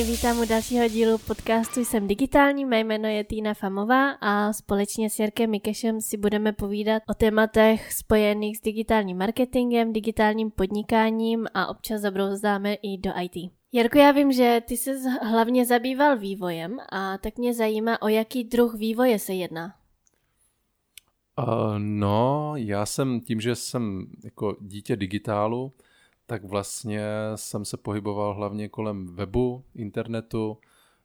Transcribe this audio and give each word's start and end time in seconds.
všechny 0.00 0.16
vítám 0.16 0.40
u 0.40 0.46
dalšího 0.46 0.88
dílu 0.88 1.18
podcastu 1.18 1.84
Jsem 1.84 2.08
digitální, 2.08 2.64
mé 2.64 2.80
jméno 2.80 3.08
je 3.08 3.24
Týna 3.24 3.54
Famová 3.54 4.10
a 4.10 4.52
společně 4.52 5.10
s 5.10 5.18
Jarkem 5.18 5.50
Mikešem 5.50 6.00
si 6.00 6.16
budeme 6.16 6.52
povídat 6.52 7.02
o 7.10 7.14
tématech 7.14 7.92
spojených 7.92 8.58
s 8.58 8.60
digitálním 8.60 9.18
marketingem, 9.18 9.92
digitálním 9.92 10.50
podnikáním 10.50 11.46
a 11.54 11.66
občas 11.66 12.00
zabrouzdáme 12.00 12.74
i 12.74 12.98
do 12.98 13.10
IT. 13.22 13.52
Jarko, 13.72 13.98
já 13.98 14.12
vím, 14.12 14.32
že 14.32 14.62
ty 14.68 14.76
se 14.76 14.96
hlavně 15.22 15.66
zabýval 15.66 16.18
vývojem 16.18 16.76
a 16.92 17.18
tak 17.18 17.38
mě 17.38 17.54
zajímá, 17.54 18.02
o 18.02 18.08
jaký 18.08 18.44
druh 18.44 18.74
vývoje 18.74 19.18
se 19.18 19.32
jedná. 19.32 19.74
Uh, 21.38 21.78
no, 21.78 22.52
já 22.56 22.86
jsem 22.86 23.20
tím, 23.20 23.40
že 23.40 23.54
jsem 23.54 24.06
jako 24.24 24.56
dítě 24.60 24.96
digitálu, 24.96 25.72
tak 26.30 26.44
vlastně 26.44 27.02
jsem 27.34 27.64
se 27.64 27.76
pohyboval 27.76 28.34
hlavně 28.34 28.68
kolem 28.68 29.06
webu, 29.06 29.64
internetu, 29.74 30.58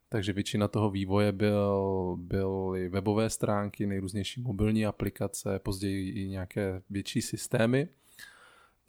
takže 0.08 0.32
většina 0.32 0.68
toho 0.68 0.90
vývoje 0.90 1.32
byl, 1.32 2.16
byly 2.20 2.88
webové 2.88 3.30
stránky, 3.30 3.86
nejrůznější 3.86 4.40
mobilní 4.40 4.86
aplikace, 4.86 5.58
později 5.58 6.10
i 6.10 6.28
nějaké 6.28 6.82
větší 6.90 7.22
systémy. 7.22 7.88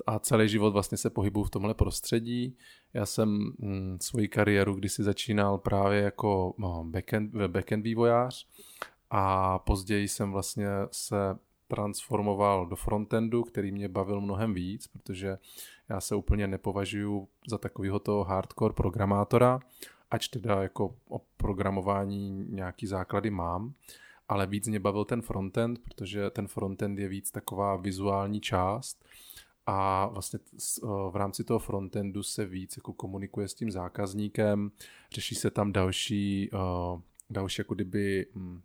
A 0.08 0.20
celý 0.20 0.50
život 0.50 0.72
vlastně 0.72 0.98
se 0.98 1.10
pohybuju 1.10 1.44
v 1.44 1.50
tomhle 1.50 1.74
prostředí. 1.74 2.58
Já 2.94 3.06
jsem 3.06 3.54
hm, 3.60 3.98
svoji 4.02 4.28
kariéru 4.28 4.74
kdysi 4.74 5.04
začínal 5.04 5.58
právě 5.58 6.02
jako 6.02 6.54
no, 6.58 6.84
backend, 6.84 7.36
backend 7.48 7.84
vývojář 7.84 8.48
a 9.10 9.60
později 9.60 10.08
jsem 10.08 10.32
vlastně 10.32 10.68
se 10.92 11.18
transformoval 11.68 12.66
do 12.66 12.76
frontendu, 12.76 13.44
který 13.44 13.72
mě 13.72 13.88
bavil 13.90 14.22
mnohem 14.22 14.54
víc, 14.54 14.88
protože 14.88 15.38
já 15.90 16.02
se 16.02 16.16
úplně 16.16 16.48
nepovažuji 16.48 17.28
za 17.48 17.58
takového 17.58 18.00
toho 18.00 18.24
hardcore 18.24 18.74
programátora, 18.74 19.60
ač 20.12 20.28
teda 20.28 20.64
jako 20.64 20.96
o 21.10 21.22
programování 21.38 22.46
nějaký 22.50 22.88
základy 22.88 23.30
mám, 23.30 23.74
ale 24.28 24.48
víc 24.48 24.68
mě 24.68 24.80
bavil 24.80 25.06
ten 25.06 25.22
frontend, 25.22 25.80
protože 25.80 26.30
ten 26.30 26.48
frontend 26.48 27.00
je 27.00 27.08
víc 27.08 27.32
taková 27.32 27.76
vizuální 27.76 28.42
část 28.42 29.06
a 29.66 30.08
vlastně 30.08 30.40
v 31.12 31.16
rámci 31.16 31.44
toho 31.44 31.60
frontendu 31.60 32.24
se 32.24 32.46
víc 32.46 32.78
jako 32.78 32.94
komunikuje 32.94 33.48
s 33.48 33.54
tím 33.54 33.72
zákazníkem, 33.72 34.72
řeší 35.12 35.36
se 35.36 35.52
tam 35.52 35.72
další, 35.72 36.50
další 37.30 37.60
jako 37.62 37.76
kdyby 37.76 38.26
hm, 38.36 38.62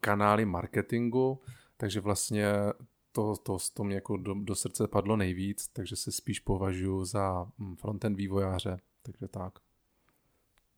kanály 0.00 0.44
marketingu, 0.44 1.40
takže 1.76 2.00
vlastně 2.00 2.52
to, 3.16 3.36
to, 3.36 3.58
to 3.74 3.84
mě 3.84 3.94
jako 3.94 4.16
do, 4.16 4.34
do 4.34 4.54
srdce 4.54 4.88
padlo 4.88 5.16
nejvíc, 5.16 5.68
takže 5.68 5.96
se 5.96 6.12
spíš 6.12 6.40
považuji 6.40 7.04
za 7.04 7.46
hm, 7.58 7.76
frontend 7.76 8.16
vývojáře, 8.16 8.76
takže 9.02 9.28
tak. 9.28 9.58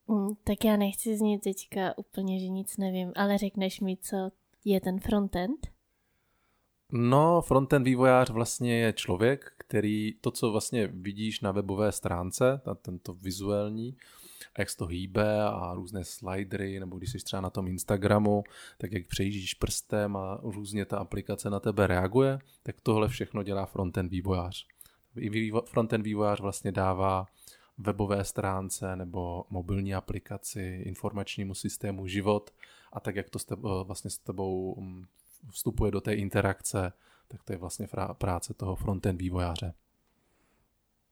Mm, 0.09 0.29
tak 0.45 0.65
já 0.65 0.77
nechci 0.77 1.17
znít 1.17 1.39
teďka 1.39 1.99
úplně, 1.99 2.41
že 2.41 2.49
nic 2.49 2.77
nevím, 2.77 3.13
ale 3.17 3.39
řekneš 3.39 3.81
mi, 3.81 3.97
co 3.97 4.17
je 4.65 4.81
ten 4.81 5.01
frontend? 5.01 5.67
No, 6.93 7.43
frontend 7.43 7.85
vývojář 7.85 8.31
vlastně 8.31 8.79
je 8.79 8.93
člověk, 8.93 9.53
který 9.59 10.15
to, 10.21 10.31
co 10.31 10.51
vlastně 10.51 10.87
vidíš 10.87 11.41
na 11.41 11.53
webové 11.53 11.93
stránce, 11.93 12.61
na 12.67 12.75
tento 12.75 13.13
vizuální, 13.15 13.97
a 14.55 14.61
jak 14.61 14.71
se 14.71 14.77
to 14.77 14.87
hýbe 14.87 15.43
a 15.43 15.75
různé 15.75 16.05
slidery, 16.05 16.81
nebo 16.81 16.97
když 16.97 17.13
jsi 17.13 17.19
třeba 17.19 17.41
na 17.41 17.51
tom 17.51 17.69
Instagramu, 17.69 18.45
tak 18.79 18.93
jak 18.93 19.07
přejíždíš 19.07 19.55
prstem 19.55 20.17
a 20.17 20.41
různě 20.43 20.85
ta 20.85 20.99
aplikace 20.99 21.51
na 21.51 21.61
tebe 21.61 21.87
reaguje, 21.87 22.39
tak 22.63 22.81
tohle 22.81 23.09
všechno 23.09 23.43
dělá 23.43 23.67
frontend 23.67 24.11
vývojář. 24.11 24.67
Frontend 25.65 26.05
vývojář 26.05 26.41
vlastně 26.41 26.73
dává 26.73 27.27
webové 27.79 28.25
stránce 28.25 28.97
nebo 28.97 29.45
mobilní 29.51 29.95
aplikaci, 29.95 30.83
informačnímu 30.87 31.55
systému 31.55 32.07
život 32.07 32.51
a 32.93 33.01
tak, 33.01 33.17
jak 33.17 33.31
to 33.31 33.39
s 33.39 33.45
tebou, 33.45 33.85
vlastně 33.85 34.11
s 34.11 34.19
tebou 34.19 34.81
mm, 34.81 35.07
vstupuje 35.51 35.91
do 35.91 36.01
té 36.01 36.15
interakce, 36.15 36.93
tak 37.29 37.43
to 37.43 37.53
je 37.53 37.59
vlastně 37.59 37.89
práce 38.19 38.55
toho 38.55 38.77
frontend 38.77 39.21
vývojáře. 39.21 39.75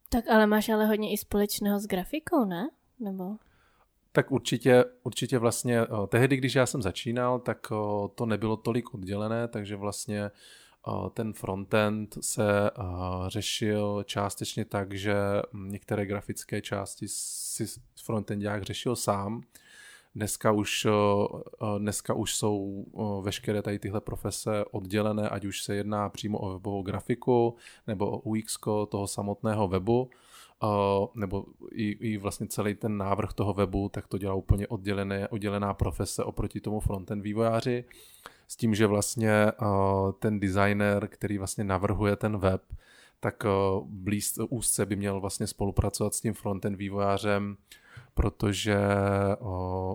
Tak 0.08 0.28
ale 0.28 0.46
máš 0.46 0.68
ale 0.68 0.86
hodně 0.86 1.12
i 1.12 1.16
společného 1.16 1.80
s 1.80 1.86
grafikou, 1.86 2.44
ne? 2.44 2.70
Nebo? 3.00 3.36
Tak 4.16 4.32
určitě, 4.32 4.84
určitě 5.02 5.38
vlastně 5.38 5.80
eh, 5.80 5.86
tehdy, 6.08 6.36
když 6.36 6.54
já 6.54 6.66
jsem 6.66 6.82
začínal, 6.82 7.38
tak 7.38 7.66
eh, 7.72 7.74
to 8.14 8.26
nebylo 8.26 8.56
tolik 8.56 8.94
oddělené, 8.94 9.48
takže 9.48 9.76
vlastně 9.76 10.24
eh, 10.24 10.30
ten 11.12 11.32
frontend 11.32 12.18
se 12.20 12.70
řešil 13.26 14.02
částečně 14.06 14.64
tak, 14.64 14.94
že 14.94 15.14
některé 15.54 16.06
grafické 16.06 16.60
části 16.60 17.06
si 17.08 17.66
frontendák 18.04 18.62
řešil 18.62 18.96
sám. 18.96 19.42
Dneska 20.14 20.52
už, 20.52 20.86
dneska 21.78 22.14
už 22.14 22.36
jsou 22.36 22.86
veškeré 23.22 23.62
tady 23.62 23.78
tyhle 23.78 24.00
profese 24.00 24.64
oddělené, 24.64 25.28
ať 25.28 25.44
už 25.44 25.62
se 25.62 25.74
jedná 25.74 26.08
přímo 26.08 26.38
o 26.38 26.52
webovou 26.52 26.82
grafiku 26.82 27.56
nebo 27.86 28.10
o 28.10 28.18
UX 28.18 28.58
toho 28.88 29.06
samotného 29.06 29.68
webu 29.68 30.10
nebo 31.14 31.46
i, 31.72 31.90
i 31.90 32.18
vlastně 32.18 32.46
celý 32.46 32.74
ten 32.74 32.96
návrh 32.96 33.32
toho 33.32 33.54
webu, 33.54 33.88
tak 33.88 34.06
to 34.06 34.18
dělá 34.18 34.34
úplně 34.34 34.66
oddělené, 34.68 35.28
oddělená 35.28 35.74
profese 35.74 36.24
oproti 36.24 36.60
tomu 36.60 36.80
frontend 36.80 37.22
vývojáři, 37.22 37.84
s 38.48 38.56
tím, 38.56 38.74
že 38.74 38.86
vlastně 38.86 39.52
ten 40.18 40.40
designer, 40.40 41.08
který 41.08 41.38
vlastně 41.38 41.64
navrhuje 41.64 42.16
ten 42.16 42.38
web, 42.38 42.62
tak 43.20 43.44
blíz, 43.84 44.38
úzce 44.48 44.86
by 44.86 44.96
měl 44.96 45.20
vlastně 45.20 45.46
spolupracovat 45.46 46.14
s 46.14 46.20
tím 46.20 46.34
frontend 46.34 46.76
vývojářem, 46.76 47.56
protože 48.14 48.78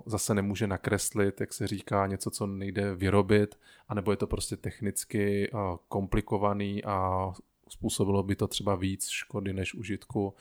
zase 0.05 0.33
nemůže 0.33 0.67
nakreslit, 0.67 1.41
jak 1.41 1.53
se 1.53 1.67
říká, 1.67 2.07
něco, 2.07 2.31
co 2.31 2.47
nejde 2.47 2.95
vyrobit, 2.95 3.59
anebo 3.87 4.11
je 4.11 4.17
to 4.17 4.27
prostě 4.27 4.57
technicky 4.57 5.51
komplikovaný 5.87 6.83
a 6.83 7.31
způsobilo 7.71 8.23
by 8.23 8.35
to 8.35 8.47
třeba 8.47 8.75
víc 8.75 9.09
škody 9.09 9.53
než 9.53 9.73
užitku. 9.73 10.33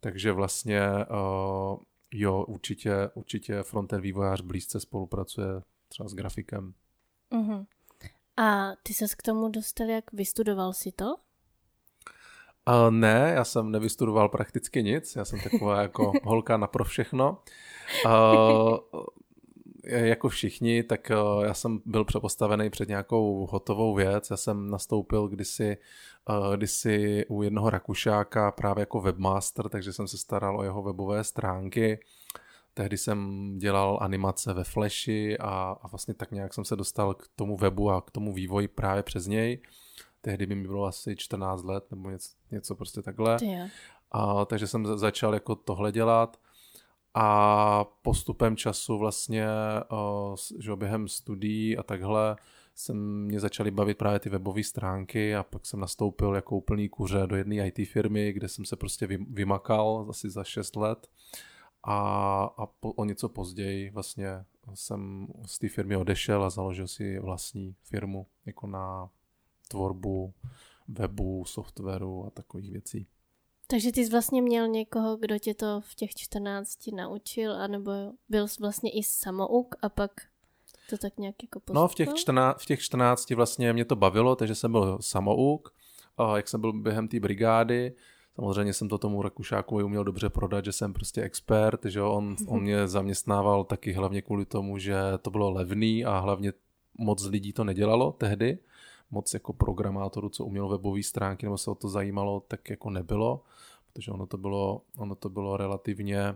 Takže 0.00 0.32
vlastně 0.32 0.80
uh, 0.90 1.78
jo, 2.14 2.44
určitě, 2.44 3.10
určitě 3.14 3.62
frontend 3.62 4.02
vývojář 4.02 4.40
blízce 4.40 4.80
spolupracuje 4.80 5.48
třeba 5.88 6.08
s 6.08 6.14
grafikem. 6.14 6.74
Uh-huh. 7.32 7.66
A 8.36 8.72
ty 8.82 8.94
ses 8.94 9.14
k 9.14 9.22
tomu 9.22 9.48
dostal, 9.48 9.88
jak 9.88 10.12
vystudoval 10.12 10.72
si 10.72 10.92
to? 10.92 11.14
Uh, 12.68 12.90
ne, 12.90 13.32
já 13.34 13.44
jsem 13.44 13.70
nevystudoval 13.70 14.28
prakticky 14.28 14.82
nic, 14.82 15.16
já 15.16 15.24
jsem 15.24 15.40
taková 15.40 15.82
jako 15.82 16.12
holka 16.24 16.56
na 16.56 16.66
pro 16.66 16.84
všechno. 16.84 17.42
Uh, 18.04 18.76
jako 19.88 20.28
všichni, 20.28 20.82
tak 20.82 21.10
uh, 21.10 21.44
já 21.44 21.54
jsem 21.54 21.80
byl 21.84 22.04
přepostavený 22.04 22.70
před 22.70 22.88
nějakou 22.88 23.46
hotovou 23.50 23.94
věc. 23.94 24.30
Já 24.30 24.36
jsem 24.36 24.70
nastoupil 24.70 25.28
kdysi, 25.28 25.76
uh, 26.28 26.56
kdysi 26.56 27.24
u 27.28 27.42
jednoho 27.42 27.70
Rakušáka 27.70 28.52
právě 28.52 28.82
jako 28.82 29.00
webmaster, 29.00 29.68
takže 29.68 29.92
jsem 29.92 30.08
se 30.08 30.18
staral 30.18 30.58
o 30.58 30.62
jeho 30.62 30.82
webové 30.82 31.24
stránky. 31.24 32.00
Tehdy 32.74 32.98
jsem 32.98 33.52
dělal 33.58 33.98
animace 34.00 34.52
ve 34.52 34.64
Flashi 34.64 35.38
a, 35.38 35.76
a 35.82 35.88
vlastně 35.88 36.14
tak 36.14 36.30
nějak 36.30 36.54
jsem 36.54 36.64
se 36.64 36.76
dostal 36.76 37.14
k 37.14 37.28
tomu 37.36 37.56
webu 37.56 37.90
a 37.90 38.02
k 38.02 38.10
tomu 38.10 38.32
vývoji 38.32 38.68
právě 38.68 39.02
přes 39.02 39.26
něj. 39.26 39.62
Tehdy 40.20 40.46
by 40.46 40.54
mi 40.54 40.68
bylo 40.68 40.84
asi 40.84 41.16
14 41.16 41.64
let 41.64 41.84
nebo 41.90 42.10
něco, 42.10 42.28
něco 42.50 42.74
prostě 42.74 43.02
takhle. 43.02 43.36
A, 44.12 44.44
takže 44.44 44.66
jsem 44.66 44.98
začal 44.98 45.34
jako 45.34 45.54
tohle 45.54 45.92
dělat 45.92 46.36
a 47.20 47.84
postupem 48.02 48.56
času 48.56 48.98
vlastně, 48.98 49.46
že 50.58 50.76
během 50.76 51.08
studií 51.08 51.76
a 51.76 51.82
takhle, 51.82 52.36
jsem 52.74 53.24
mě 53.24 53.40
začaly 53.40 53.70
bavit 53.70 53.98
právě 53.98 54.18
ty 54.18 54.28
webové 54.28 54.62
stránky 54.62 55.36
a 55.36 55.42
pak 55.42 55.66
jsem 55.66 55.80
nastoupil 55.80 56.34
jako 56.34 56.56
úplný 56.56 56.88
kuře 56.88 57.22
do 57.26 57.36
jedné 57.36 57.68
IT 57.68 57.88
firmy, 57.88 58.32
kde 58.32 58.48
jsem 58.48 58.64
se 58.64 58.76
prostě 58.76 59.06
vymakal 59.06 60.06
asi 60.10 60.30
za 60.30 60.44
6 60.44 60.76
let 60.76 61.08
a, 61.82 61.98
a 62.56 62.66
po, 62.66 62.92
o 62.92 63.04
něco 63.04 63.28
později 63.28 63.90
vlastně 63.90 64.44
jsem 64.74 65.26
z 65.46 65.58
té 65.58 65.68
firmy 65.68 65.96
odešel 65.96 66.44
a 66.44 66.50
založil 66.50 66.88
si 66.88 67.18
vlastní 67.18 67.76
firmu 67.82 68.26
jako 68.46 68.66
na 68.66 69.10
tvorbu 69.68 70.34
webu, 70.88 71.44
softwaru 71.44 72.26
a 72.26 72.30
takových 72.30 72.70
věcí. 72.70 73.06
Takže 73.70 73.92
ty 73.92 74.04
jsi 74.04 74.10
vlastně 74.10 74.42
měl 74.42 74.68
někoho, 74.68 75.16
kdo 75.16 75.38
tě 75.38 75.54
to 75.54 75.80
v 75.80 75.94
těch 75.94 76.10
14 76.14 76.78
naučil, 76.96 77.52
anebo 77.52 77.92
byl 78.28 78.48
jsi 78.48 78.56
vlastně 78.60 78.90
i 78.90 79.02
samouk 79.02 79.74
a 79.82 79.88
pak 79.88 80.10
to 80.90 80.98
tak 80.98 81.18
nějak 81.18 81.34
jako 81.42 81.60
postupoval? 81.60 81.82
No 81.84 81.88
v 81.88 81.94
těch, 81.94 82.14
14, 82.14 82.62
v 82.62 82.66
těch 82.66 82.80
14 82.80 83.30
vlastně 83.30 83.72
mě 83.72 83.84
to 83.84 83.96
bavilo, 83.96 84.36
takže 84.36 84.54
jsem 84.54 84.72
byl 84.72 84.98
samouk. 85.00 85.74
A 86.16 86.36
jak 86.36 86.48
jsem 86.48 86.60
byl 86.60 86.72
během 86.72 87.08
té 87.08 87.20
brigády, 87.20 87.94
samozřejmě 88.34 88.72
jsem 88.72 88.88
to 88.88 88.98
tomu 88.98 89.22
Rakušákovi 89.22 89.84
uměl 89.84 90.04
dobře 90.04 90.28
prodat, 90.28 90.64
že 90.64 90.72
jsem 90.72 90.92
prostě 90.92 91.22
expert, 91.22 91.84
že 91.84 92.02
on, 92.02 92.36
on 92.46 92.62
mě 92.62 92.88
zaměstnával 92.88 93.64
taky 93.64 93.92
hlavně 93.92 94.22
kvůli 94.22 94.44
tomu, 94.44 94.78
že 94.78 94.96
to 95.22 95.30
bylo 95.30 95.50
levný 95.50 96.04
a 96.04 96.18
hlavně 96.18 96.52
moc 96.98 97.26
lidí 97.26 97.52
to 97.52 97.64
nedělalo 97.64 98.12
tehdy 98.12 98.58
moc 99.10 99.34
jako 99.34 99.52
programátorů, 99.52 100.28
co 100.28 100.44
umělo 100.44 100.68
webové 100.68 101.02
stránky 101.02 101.46
nebo 101.46 101.58
se 101.58 101.70
o 101.70 101.74
to 101.74 101.88
zajímalo, 101.88 102.40
tak 102.48 102.70
jako 102.70 102.90
nebylo, 102.90 103.42
protože 103.92 104.10
ono 104.10 104.26
to 104.26 104.38
bylo, 104.38 104.82
ono 104.96 105.14
to 105.14 105.28
bylo 105.28 105.56
relativně 105.56 106.34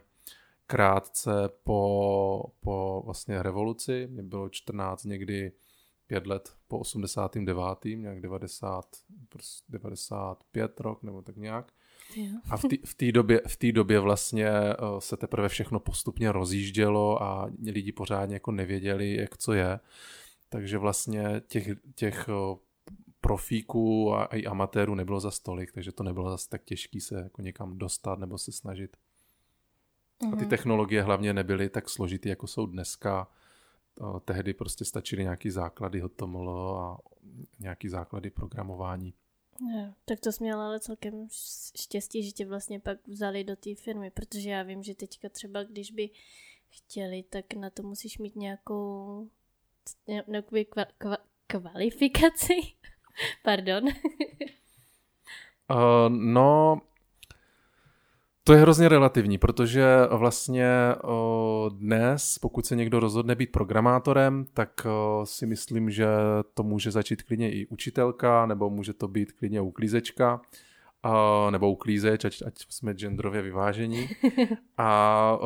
krátce 0.67 1.31
po, 1.65 2.53
po 2.61 3.03
vlastně 3.05 3.43
revoluci, 3.43 4.09
mě 4.11 4.23
bylo 4.23 4.49
14 4.49 5.05
někdy 5.05 5.53
pět 6.07 6.27
let 6.27 6.53
po 6.69 6.79
89. 6.79 7.79
nějak 7.85 8.21
90, 8.21 8.87
95 9.69 10.81
rok 10.81 11.03
nebo 11.03 11.23
tak 11.23 11.37
nějak. 11.37 11.73
A 12.51 12.57
v 12.85 12.95
té 12.97 13.13
době, 13.13 13.41
v 13.47 13.57
té 13.57 13.73
době 13.73 14.01
vlastně 14.01 14.49
eh, 14.49 14.77
se 14.99 15.17
teprve 15.17 15.49
všechno 15.49 15.81
postupně 15.81 16.33
rozjíždělo 16.33 17.23
a 17.23 17.51
lidi 17.67 17.93
pořádně 17.93 18.37
jako 18.37 18.53
nevěděli, 18.53 19.17
jak 19.17 19.37
co 19.37 19.53
je. 19.53 19.81
Takže 20.49 20.79
vlastně 20.79 21.43
těch, 21.47 21.69
těch 21.95 22.29
eh, 22.29 22.57
profíků 23.23 24.15
a 24.15 24.25
i 24.25 24.47
amatérů 24.47 24.95
nebylo 24.95 25.21
za 25.21 25.31
stolik, 25.31 25.73
takže 25.73 25.93
to 25.93 26.03
nebylo 26.03 26.31
zase 26.31 26.49
tak 26.49 26.65
těžké 26.65 27.01
se 27.01 27.15
jako 27.15 27.43
někam 27.43 27.79
dostat 27.79 28.19
nebo 28.19 28.39
se 28.39 28.53
snažit. 28.53 28.97
A 30.27 30.37
ty 30.37 30.43
mhm. 30.43 30.49
technologie 30.49 31.03
hlavně 31.03 31.33
nebyly 31.33 31.69
tak 31.69 31.89
složitý, 31.89 32.29
jako 32.29 32.47
jsou 32.47 32.67
dneska. 32.67 33.29
Eh, 34.01 34.21
tehdy 34.25 34.55
prostě 34.55 34.85
stačily 34.85 35.23
nějaký 35.23 35.51
základy 35.51 36.01
HTML 36.01 36.79
a 36.79 36.99
nějaký 37.61 37.89
základy 37.89 38.31
programování. 38.31 39.15
No, 39.61 39.95
tak 40.05 40.21
to 40.21 40.33
jsi 40.33 40.43
měl 40.43 40.61
ale 40.61 40.81
celkem 40.81 41.29
štěstí, 41.77 42.23
že 42.23 42.33
tě 42.33 42.47
vlastně 42.47 42.81
pak 42.81 43.09
vzali 43.09 43.45
do 43.45 43.57
té 43.57 43.75
firmy, 43.75 44.11
protože 44.11 44.51
já 44.51 44.63
vím, 44.63 44.83
že 44.83 44.95
teďka 44.95 45.29
třeba, 45.29 45.63
když 45.63 45.91
by 45.91 46.11
chtěli, 46.69 47.23
tak 47.23 47.55
na 47.55 47.71
to 47.71 47.83
musíš 47.83 48.19
mít 48.19 48.37
nějakou 48.37 49.29
kva, 50.71 50.85
kva, 50.99 51.17
kvalifikaci. 51.47 52.55
Pardon. 53.45 53.85
uh, 55.71 56.09
no, 56.09 56.81
to 58.45 58.53
je 58.53 58.61
hrozně 58.61 58.89
relativní, 58.89 59.39
protože 59.39 59.87
vlastně 60.11 60.69
dnes, 61.69 62.39
pokud 62.39 62.67
se 62.67 62.77
někdo 62.77 63.01
rozhodne 63.01 63.35
být 63.35 63.53
programátorem, 63.53 64.45
tak 64.55 64.87
si 65.25 65.47
myslím, 65.47 65.91
že 65.91 66.07
to 66.55 66.63
může 66.63 66.91
začít 66.91 67.23
klidně 67.23 67.53
i 67.53 67.67
učitelka, 67.67 68.47
nebo 68.47 68.71
může 68.71 68.93
to 68.93 69.09
být 69.09 69.33
klidně 69.33 69.61
uklízečka, 69.61 70.41
nebo 71.51 71.71
uklízeč, 71.71 72.25
ať, 72.25 72.43
ať 72.47 72.55
jsme 72.69 72.95
genderově 72.95 73.43
vyvážení. 73.43 74.09
A 74.79 75.39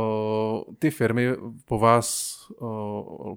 ty 0.79 0.91
firmy 0.91 1.29
po 1.65 1.79
vás 1.79 2.37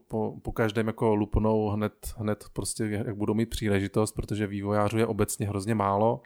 po, 0.07 0.36
po 0.42 0.51
každém 0.51 0.88
jako 0.88 1.16
lupnou 1.16 1.69
hned, 1.69 2.13
hned 2.18 2.45
prostě, 2.54 2.83
jak 2.83 3.16
budou 3.16 3.33
mít 3.33 3.50
příležitost, 3.50 4.12
protože 4.12 4.48
vývojářů 4.48 4.98
je 4.98 5.07
obecně 5.07 5.48
hrozně 5.48 5.75
málo. 5.75 6.21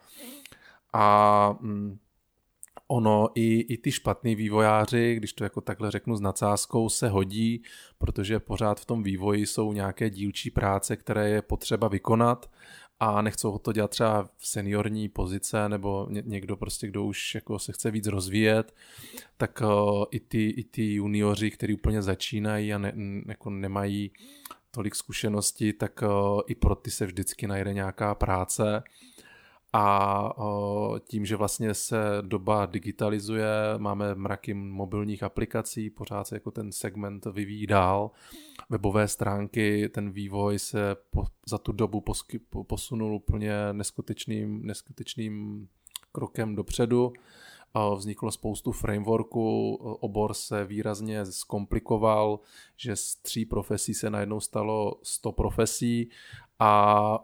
A 0.94 1.58
mm, 1.62 1.98
ono 2.88 3.30
i, 3.36 3.60
i 3.60 3.78
ty 3.78 3.92
špatný 3.92 4.36
vývojáři, 4.36 5.16
když 5.16 5.34
to 5.34 5.44
jako 5.44 5.62
takhle 5.62 5.92
řeknu 5.92 6.16
s 6.16 6.22
nadsázkou, 6.22 6.90
se 6.90 7.10
hodí, 7.10 7.64
protože 7.98 8.40
pořád 8.40 8.80
v 8.80 8.86
tom 8.86 9.04
vývoji 9.04 9.46
jsou 9.46 9.74
nějaké 9.74 10.10
dílčí 10.10 10.52
práce, 10.52 10.96
které 10.98 11.30
je 11.30 11.42
potřeba 11.42 11.88
vykonat 11.88 12.50
a 13.00 13.22
nechcou 13.22 13.58
to 13.58 13.74
dělat 13.74 13.92
třeba 13.92 14.30
v 14.38 14.48
seniorní 14.48 15.10
pozice 15.10 15.70
nebo 15.70 16.08
někdo 16.10 16.58
prostě, 16.58 16.88
kdo 16.88 17.06
už 17.06 17.36
jako 17.36 17.60
se 17.60 17.72
chce 17.74 17.92
víc 17.92 18.08
rozvíjet, 18.08 18.76
tak 19.38 19.62
uh, 19.62 20.04
i, 20.12 20.20
ty, 20.20 20.50
i 20.50 20.64
ty 20.64 20.94
junioři, 20.94 21.52
kteří 21.52 21.74
úplně 21.74 22.02
začínají 22.02 22.74
a 22.74 22.78
ne, 22.78 22.94
jako 23.28 23.50
nemají 23.50 24.12
tolik 24.72 24.96
zkušeností, 24.96 25.74
tak 25.74 26.02
uh, 26.02 26.42
i 26.48 26.56
pro 26.56 26.76
ty 26.76 26.92
se 26.92 27.06
vždycky 27.06 27.48
najde 27.48 27.74
nějaká 27.74 28.16
práce 28.16 28.84
a 29.74 30.30
tím, 31.08 31.26
že 31.26 31.36
vlastně 31.36 31.74
se 31.74 31.98
doba 32.22 32.66
digitalizuje, 32.66 33.48
máme 33.78 34.16
mraky 34.16 34.54
mobilních 34.54 35.24
aplikací, 35.24 35.90
pořád 35.90 36.28
se 36.28 36.36
jako 36.36 36.52
ten 36.52 36.72
segment 36.72 37.26
vyvíjí 37.26 37.68
dál. 37.68 38.12
Webové 38.70 39.08
stránky, 39.08 39.90
ten 39.90 40.12
vývoj 40.12 40.60
se 40.60 40.96
po, 41.12 41.26
za 41.48 41.58
tu 41.58 41.72
dobu 41.72 42.02
posky, 42.02 42.40
posunul 42.68 43.16
úplně 43.16 43.54
neskutečným, 43.72 44.66
neskutečným 44.66 45.68
krokem 46.12 46.56
dopředu. 46.56 47.14
Vzniklo 47.96 48.32
spoustu 48.32 48.72
frameworků, 48.72 49.76
obor 49.76 50.34
se 50.34 50.66
výrazně 50.66 51.26
zkomplikoval, 51.26 52.40
že 52.78 52.96
z 52.96 53.16
tří 53.16 53.46
profesí 53.46 53.94
se 53.94 54.10
najednou 54.10 54.40
stalo 54.40 55.00
100 55.04 55.32
profesí 55.32 56.10
a, 56.60 57.16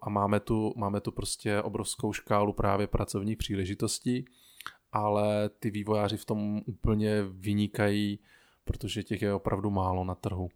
a 0.00 0.10
máme, 0.10 0.40
tu, 0.40 0.72
máme 0.76 1.00
tu 1.00 1.12
prostě 1.12 1.62
obrovskou 1.62 2.12
škálu 2.12 2.52
právě 2.52 2.86
pracovních 2.86 3.36
příležitostí, 3.36 4.24
ale 4.92 5.48
ty 5.48 5.70
vývojáři 5.70 6.16
v 6.16 6.24
tom 6.24 6.62
úplně 6.66 7.22
vynikají, 7.22 8.18
protože 8.64 9.02
těch 9.02 9.22
je 9.22 9.34
opravdu 9.34 9.70
málo 9.70 10.04
na 10.04 10.14
trhu. 10.14 10.48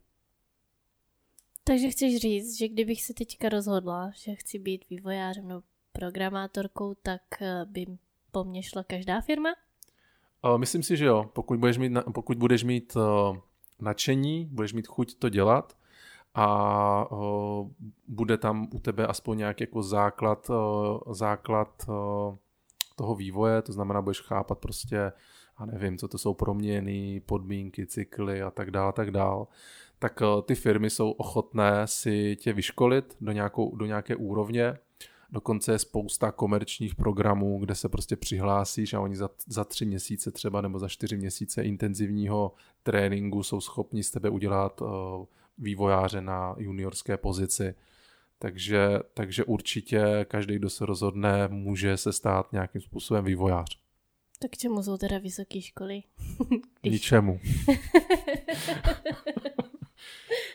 Takže 1.64 1.88
chceš 1.88 2.16
říct, 2.16 2.58
že 2.58 2.68
kdybych 2.68 3.02
se 3.02 3.14
teďka 3.14 3.48
rozhodla, 3.48 4.10
že 4.16 4.34
chci 4.34 4.58
být 4.58 4.88
vývojářem 4.90 5.48
nebo 5.48 5.62
programátorkou, 5.92 6.94
tak 7.02 7.22
eh, 7.40 7.64
by 7.66 7.86
po 8.32 8.44
mně 8.44 8.62
šla 8.62 8.82
každá 8.82 9.20
firma? 9.20 9.48
Myslím 10.56 10.82
si, 10.82 10.96
že 10.96 11.04
jo. 11.04 11.30
Pokud 11.32 11.58
budeš 11.58 11.78
mít, 11.78 11.92
pokud 12.14 12.38
budeš 12.38 12.64
mít 12.64 12.96
eh, 12.96 13.40
nadšení, 13.80 14.48
budeš 14.52 14.72
mít 14.72 14.86
chuť 14.86 15.18
to 15.18 15.28
dělat, 15.28 15.76
a 16.34 17.12
uh, 17.12 17.70
bude 18.08 18.38
tam 18.38 18.68
u 18.74 18.78
tebe 18.78 19.06
aspoň 19.06 19.38
nějaký 19.38 19.62
jako 19.62 19.82
základ, 19.82 20.50
uh, 20.50 21.14
základ 21.14 21.84
uh, 21.88 21.94
toho 22.96 23.14
vývoje, 23.14 23.62
to 23.62 23.72
znamená, 23.72 24.02
budeš 24.02 24.20
chápat 24.20 24.58
prostě, 24.58 25.12
a 25.56 25.66
nevím, 25.66 25.98
co 25.98 26.08
to 26.08 26.18
jsou 26.18 26.34
proměny, 26.34 27.22
podmínky, 27.26 27.86
cykly 27.86 28.42
a 28.42 28.50
tak 28.50 28.70
dále, 28.70 28.92
tak 28.92 29.10
dále, 29.10 29.46
tak 29.98 30.20
uh, 30.20 30.42
ty 30.42 30.54
firmy 30.54 30.90
jsou 30.90 31.10
ochotné 31.10 31.86
si 31.86 32.36
tě 32.36 32.52
vyškolit 32.52 33.16
do, 33.20 33.32
nějakou, 33.32 33.76
do 33.76 33.86
nějaké 33.86 34.16
úrovně, 34.16 34.78
Dokonce 35.32 35.72
je 35.72 35.78
spousta 35.78 36.32
komerčních 36.32 36.94
programů, 36.94 37.58
kde 37.58 37.74
se 37.74 37.88
prostě 37.88 38.16
přihlásíš 38.16 38.94
a 38.94 39.00
oni 39.00 39.16
za, 39.16 39.30
za 39.46 39.64
tři 39.64 39.84
měsíce 39.84 40.30
třeba 40.30 40.60
nebo 40.60 40.78
za 40.78 40.88
čtyři 40.88 41.16
měsíce 41.16 41.62
intenzivního 41.62 42.52
tréninku 42.82 43.42
jsou 43.42 43.60
schopni 43.60 44.02
z 44.02 44.10
tebe 44.10 44.30
udělat 44.30 44.80
uh, 44.80 44.88
vývojáře 45.58 46.20
na 46.20 46.54
juniorské 46.58 47.16
pozici. 47.16 47.74
Takže, 48.38 48.98
takže 49.14 49.44
určitě 49.44 50.26
každý, 50.28 50.54
kdo 50.54 50.70
se 50.70 50.86
rozhodne, 50.86 51.48
může 51.48 51.96
se 51.96 52.12
stát 52.12 52.52
nějakým 52.52 52.80
způsobem 52.80 53.24
vývojář. 53.24 53.78
Tak 54.38 54.50
čemu 54.50 54.82
jsou 54.82 54.96
teda 54.96 55.18
vysoké 55.18 55.62
školy? 55.62 56.02
Když... 56.80 56.92
Ničemu. 56.92 57.40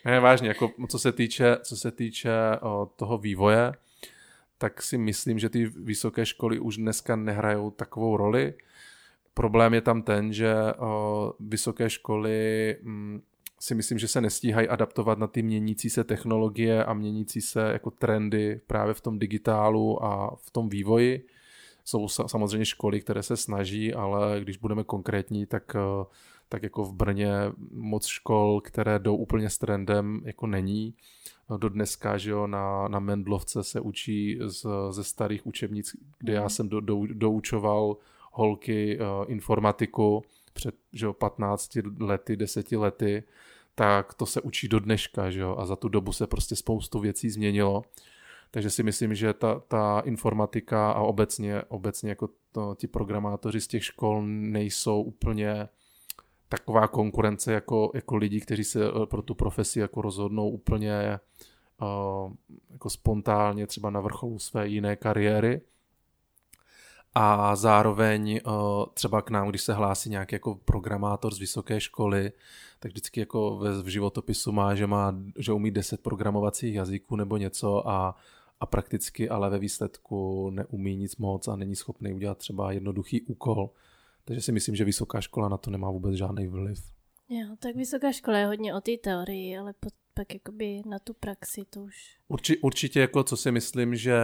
ne, 0.05 0.19
vážně, 0.19 0.47
jako 0.47 0.71
co 0.89 0.99
se 0.99 1.11
týče, 1.11 1.57
co 1.63 1.77
se 1.77 1.91
týče 1.91 2.31
o, 2.61 2.91
toho 2.95 3.17
vývoje, 3.17 3.71
tak 4.57 4.81
si 4.81 4.97
myslím, 4.97 5.39
že 5.39 5.49
ty 5.49 5.65
vysoké 5.65 6.25
školy 6.25 6.59
už 6.59 6.77
dneska 6.77 7.15
nehrajou 7.15 7.71
takovou 7.71 8.17
roli. 8.17 8.53
Problém 9.33 9.73
je 9.73 9.81
tam 9.81 10.01
ten, 10.01 10.33
že 10.33 10.55
vysoké 11.39 11.89
školy 11.89 12.77
mm, 12.81 13.21
si 13.59 13.75
myslím, 13.75 13.99
že 13.99 14.07
se 14.07 14.21
nestíhají 14.21 14.67
adaptovat 14.67 15.19
na 15.19 15.27
ty 15.27 15.41
měnící 15.41 15.89
se 15.89 16.03
technologie 16.03 16.85
a 16.85 16.93
měnící 16.93 17.41
se 17.41 17.61
jako 17.61 17.91
trendy 17.91 18.61
právě 18.67 18.93
v 18.93 19.01
tom 19.01 19.19
digitálu 19.19 20.03
a 20.05 20.35
v 20.35 20.51
tom 20.51 20.69
vývoji. 20.69 21.25
Jsou 21.83 22.07
samozřejmě 22.07 22.65
školy, 22.65 23.01
které 23.01 23.23
se 23.23 23.37
snaží, 23.37 23.93
ale 23.93 24.39
když 24.41 24.57
budeme 24.57 24.83
konkrétní, 24.83 25.45
tak, 25.45 25.75
tak 26.49 26.63
jako 26.63 26.83
v 26.83 26.93
Brně 26.93 27.31
moc 27.71 28.05
škol, 28.05 28.61
které 28.61 28.99
jdou 28.99 29.15
úplně 29.15 29.49
s 29.49 29.57
trendem, 29.57 30.21
jako 30.25 30.47
není. 30.47 30.93
Do 31.57 31.69
dneska, 31.69 32.17
že 32.17 32.31
jo, 32.31 32.47
na, 32.47 32.87
na 32.87 32.99
Mendlovce 32.99 33.63
se 33.63 33.79
učí 33.79 34.39
z, 34.45 34.65
ze 34.89 35.03
starých 35.03 35.47
učebnic, 35.47 35.95
kde 36.19 36.33
já 36.33 36.41
mhm. 36.41 36.49
jsem 36.49 36.69
do, 36.69 36.79
do, 36.79 37.01
doučoval 37.13 37.97
holky 38.31 38.99
uh, 38.99 39.31
informatiku 39.31 40.23
před 40.53 40.75
že 40.93 41.05
jo, 41.05 41.13
15 41.13 41.77
lety, 41.99 42.35
10 42.35 42.71
lety, 42.71 43.23
tak 43.75 44.13
to 44.13 44.25
se 44.25 44.41
učí 44.41 44.67
do 44.67 44.79
dneška, 44.79 45.29
že 45.29 45.39
jo, 45.39 45.55
a 45.59 45.65
za 45.65 45.75
tu 45.75 45.89
dobu 45.89 46.13
se 46.13 46.27
prostě 46.27 46.55
spoustu 46.55 46.99
věcí 46.99 47.29
změnilo. 47.29 47.83
Takže 48.51 48.69
si 48.69 48.83
myslím, 48.83 49.15
že 49.15 49.33
ta, 49.33 49.59
ta 49.67 49.99
informatika 49.99 50.91
a 50.91 51.01
obecně, 51.01 51.63
obecně 51.67 52.09
jako 52.09 52.29
to, 52.51 52.75
ti 52.75 52.87
programátoři 52.87 53.61
z 53.61 53.67
těch 53.67 53.83
škol 53.83 54.21
nejsou 54.25 55.01
úplně 55.01 55.69
taková 56.49 56.87
konkurence 56.87 57.53
jako, 57.53 57.91
jako 57.93 58.15
lidi, 58.15 58.41
kteří 58.41 58.63
se 58.63 58.85
eh, 58.85 59.05
pro 59.05 59.21
tu 59.21 59.35
profesi 59.35 59.79
jako 59.79 60.01
rozhodnou 60.01 60.49
úplně 60.49 61.19
uh, 61.81 62.33
jako 62.71 62.89
spontánně 62.89 63.67
třeba 63.67 63.89
na 63.89 63.99
vrcholu 63.99 64.39
své 64.39 64.67
jiné 64.67 64.95
kariéry 64.95 65.61
a 67.15 67.55
zároveň 67.55 68.39
uh, 68.45 68.85
třeba 68.93 69.21
k 69.21 69.29
nám, 69.29 69.49
když 69.49 69.61
se 69.61 69.73
hlásí 69.73 70.09
nějaký 70.09 70.35
jako 70.35 70.55
programátor 70.55 71.33
z 71.33 71.39
vysoké 71.39 71.79
školy, 71.79 72.31
tak 72.79 72.91
vždycky 72.91 73.19
jako 73.19 73.57
ve, 73.57 73.83
v 73.83 73.87
životopisu 73.87 74.51
má, 74.51 74.75
že, 74.75 74.87
má, 74.87 75.15
že 75.37 75.53
umí 75.53 75.71
10 75.71 76.01
programovacích 76.01 76.75
jazyků 76.75 77.15
nebo 77.15 77.37
něco 77.37 77.89
a, 77.89 78.15
a 78.59 78.65
prakticky 78.65 79.29
ale 79.29 79.49
ve 79.49 79.59
výsledku 79.59 80.49
neumí 80.49 80.95
nic 80.95 81.17
moc 81.17 81.47
a 81.47 81.55
není 81.55 81.75
schopný 81.75 82.13
udělat 82.13 82.37
třeba 82.37 82.71
jednoduchý 82.71 83.21
úkol. 83.21 83.69
Takže 84.25 84.41
si 84.41 84.51
myslím, 84.51 84.75
že 84.75 84.85
vysoká 84.85 85.21
škola 85.21 85.49
na 85.49 85.57
to 85.57 85.71
nemá 85.71 85.91
vůbec 85.91 86.15
žádný 86.15 86.47
vliv. 86.47 86.79
Jo, 87.29 87.55
tak 87.59 87.75
vysoká 87.75 88.11
škola 88.11 88.37
je 88.37 88.45
hodně 88.45 88.75
o 88.75 88.81
té 88.81 88.91
teorii, 88.97 89.57
ale 89.57 89.73
pak 90.13 90.33
jakoby 90.33 90.81
na 90.85 90.99
tu 90.99 91.13
praxi 91.13 91.61
to 91.69 91.81
už... 91.81 92.17
Urči, 92.27 92.57
určitě 92.57 92.99
jako 92.99 93.23
co 93.23 93.37
si 93.37 93.51
myslím, 93.51 93.95
že 93.95 94.17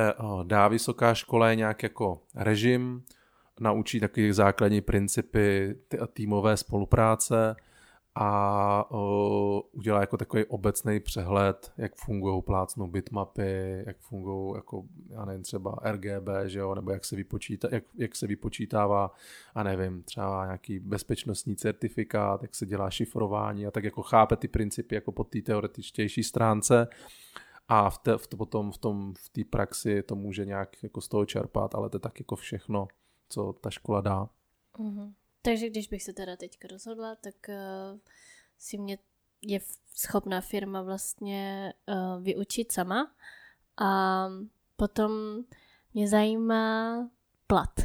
dá 0.44 0.68
vysoká 0.68 1.14
škola 1.14 1.50
je 1.50 1.56
nějak 1.56 1.84
jako 1.84 2.24
režim, 2.36 3.04
naučí 3.60 4.00
takové 4.00 4.34
základní 4.34 4.82
principy 4.82 5.76
týmové 6.14 6.58
spolupráce, 6.58 7.56
a 8.16 8.92
udělá 9.72 10.00
jako 10.00 10.18
takový 10.18 10.46
obecný 10.46 11.00
přehled, 11.00 11.72
jak 11.78 11.96
fungují 11.96 12.42
plácnou 12.42 12.88
bitmapy, 12.88 13.84
jak 13.88 13.98
fungují 13.98 14.56
jako, 14.56 14.84
já 15.10 15.26
nevím, 15.26 15.44
třeba 15.44 15.80
RGB, 15.92 16.28
že 16.46 16.60
jo, 16.60 16.76
nebo 16.76 16.92
jak 16.92 17.06
se, 17.06 17.16
vypočítá, 17.16 17.68
jak, 17.72 17.84
jak 17.96 18.16
se 18.16 18.28
vypočítává, 18.28 19.12
a 19.56 19.64
nevím, 19.64 20.04
třeba 20.04 20.46
nějaký 20.46 20.80
bezpečnostní 20.80 21.56
certifikát, 21.56 22.42
jak 22.42 22.56
se 22.56 22.66
dělá 22.66 22.90
šifrování 22.90 23.68
a 23.68 23.72
tak 23.72 23.84
jako 23.84 24.02
chápe 24.02 24.36
ty 24.36 24.48
principy 24.48 24.96
jako 24.96 25.12
po 25.12 25.24
té 25.24 25.42
teoretičtější 25.42 26.24
stránce 26.24 26.88
a 27.68 27.90
v 27.90 27.98
te, 27.98 28.18
v 28.18 28.28
to, 28.28 28.38
potom 28.38 28.72
v 28.72 28.78
tom 28.78 29.14
v 29.14 29.30
té 29.30 29.42
praxi 29.50 30.04
to 30.04 30.16
může 30.16 30.46
nějak 30.46 30.84
jako 30.84 31.02
z 31.02 31.08
toho 31.08 31.26
čerpat, 31.26 31.76
ale 31.76 31.90
to 31.90 31.96
je 31.96 32.00
tak 32.00 32.20
jako 32.20 32.36
všechno, 32.36 32.88
co 33.30 33.54
ta 33.54 33.70
škola 33.70 34.02
dá. 34.02 34.30
Mm-hmm. 34.80 35.14
Takže 35.42 35.70
když 35.70 35.88
bych 35.88 36.04
se 36.04 36.14
teda 36.14 36.36
teďka 36.36 36.68
rozhodla, 36.68 37.16
tak 37.16 37.36
uh, 37.50 38.00
si 38.58 38.78
mě 38.78 38.98
je 39.42 39.60
schopná 39.96 40.42
firma 40.42 40.82
vlastně 40.82 41.74
uh, 41.88 42.24
vyučit 42.24 42.72
sama 42.72 43.16
a 43.78 44.28
potom 44.76 45.12
mě 45.94 46.08
zajímá 46.08 47.10
plat. 47.48 47.80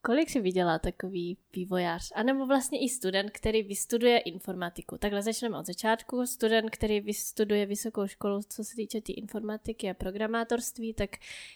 Kolik 0.00 0.30
si 0.30 0.40
vydělá 0.40 0.78
takový 0.78 1.38
vývojář? 1.52 2.12
A 2.14 2.22
nebo 2.22 2.46
vlastně 2.46 2.80
i 2.84 2.88
student, 2.88 3.30
který 3.30 3.62
vystuduje 3.62 4.18
informatiku. 4.18 4.98
Takhle 4.98 5.22
začneme 5.22 5.58
od 5.58 5.66
začátku. 5.66 6.26
Student, 6.26 6.70
který 6.70 7.00
vystuduje 7.00 7.66
vysokou 7.66 8.06
školu, 8.06 8.40
co 8.48 8.64
se 8.64 8.76
týče 8.76 9.00
té 9.00 9.04
tý 9.04 9.12
informatiky 9.12 9.90
a 9.90 9.94
programátorství, 9.94 10.94
tak 10.94 11.10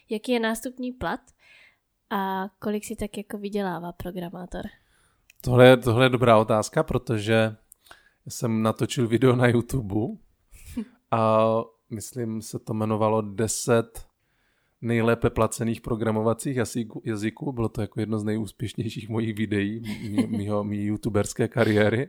jaký 0.09 0.33
je 0.33 0.41
nástupní 0.41 0.93
plat 0.93 1.21
a 2.11 2.49
kolik 2.59 2.85
si 2.85 2.97
tak 2.97 3.17
jako 3.17 3.39
vydělává 3.39 3.93
programátor? 3.93 4.67
Tohle 5.41 5.67
je, 5.67 5.77
tohle 5.77 6.05
je 6.05 6.09
dobrá 6.09 6.39
otázka, 6.39 6.83
protože 6.83 7.57
jsem 8.29 8.63
natočil 8.63 9.09
video 9.09 9.37
na 9.37 9.49
YouTube 9.49 9.95
a 11.11 11.41
myslím 11.91 12.43
se 12.43 12.59
to 12.59 12.75
jmenovalo 12.75 13.23
10 13.23 14.09
nejlépe 14.83 15.31
placených 15.31 15.81
programovacích 15.81 16.57
jazyků. 17.05 17.53
Bylo 17.53 17.69
to 17.69 17.81
jako 17.81 18.01
jedno 18.01 18.19
z 18.19 18.25
nejúspěšnějších 18.25 19.09
mojich 19.09 19.35
videí 19.35 19.83
mýho, 20.27 20.65
mý 20.65 20.85
youtuberské 20.85 21.49
kariéry. 21.49 22.09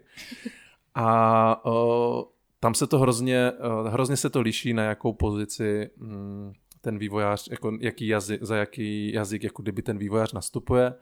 A 0.96 1.66
o, 1.66 2.30
tam 2.60 2.74
se 2.74 2.88
to 2.88 3.00
hrozně, 3.00 3.52
o, 3.52 3.84
hrozně 3.90 4.18
se 4.18 4.30
to 4.30 4.42
liší, 4.42 4.74
na 4.74 4.84
jakou 4.84 5.14
pozici 5.14 5.90
m, 6.02 6.54
ten 6.82 6.98
vývojář, 6.98 7.48
jako 7.52 7.78
jaký 7.82 8.08
jazyk, 8.08 8.44
za 8.44 8.56
jaký 8.56 9.14
jazyk, 9.14 9.44
jako 9.44 9.62
kdyby 9.62 9.82
ten 9.82 9.98
vývojář 9.98 10.34
nastupuje. 10.34 10.94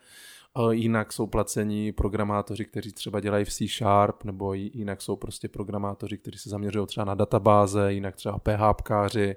Jinak 0.71 1.13
jsou 1.13 1.27
placení 1.27 1.91
programátoři, 1.91 2.65
kteří 2.65 2.91
třeba 2.91 3.19
dělají 3.19 3.45
v 3.45 3.49
C 3.49 3.67
Sharp, 3.67 4.23
nebo 4.23 4.53
jinak 4.53 5.01
jsou 5.01 5.15
prostě 5.15 5.47
programátoři, 5.47 6.17
kteří 6.17 6.39
se 6.39 6.49
zaměřují 6.49 6.87
třeba 6.87 7.05
na 7.05 7.15
databáze, 7.15 7.93
jinak 7.93 8.15
třeba 8.15 8.39
PHPkáři, 8.39 9.35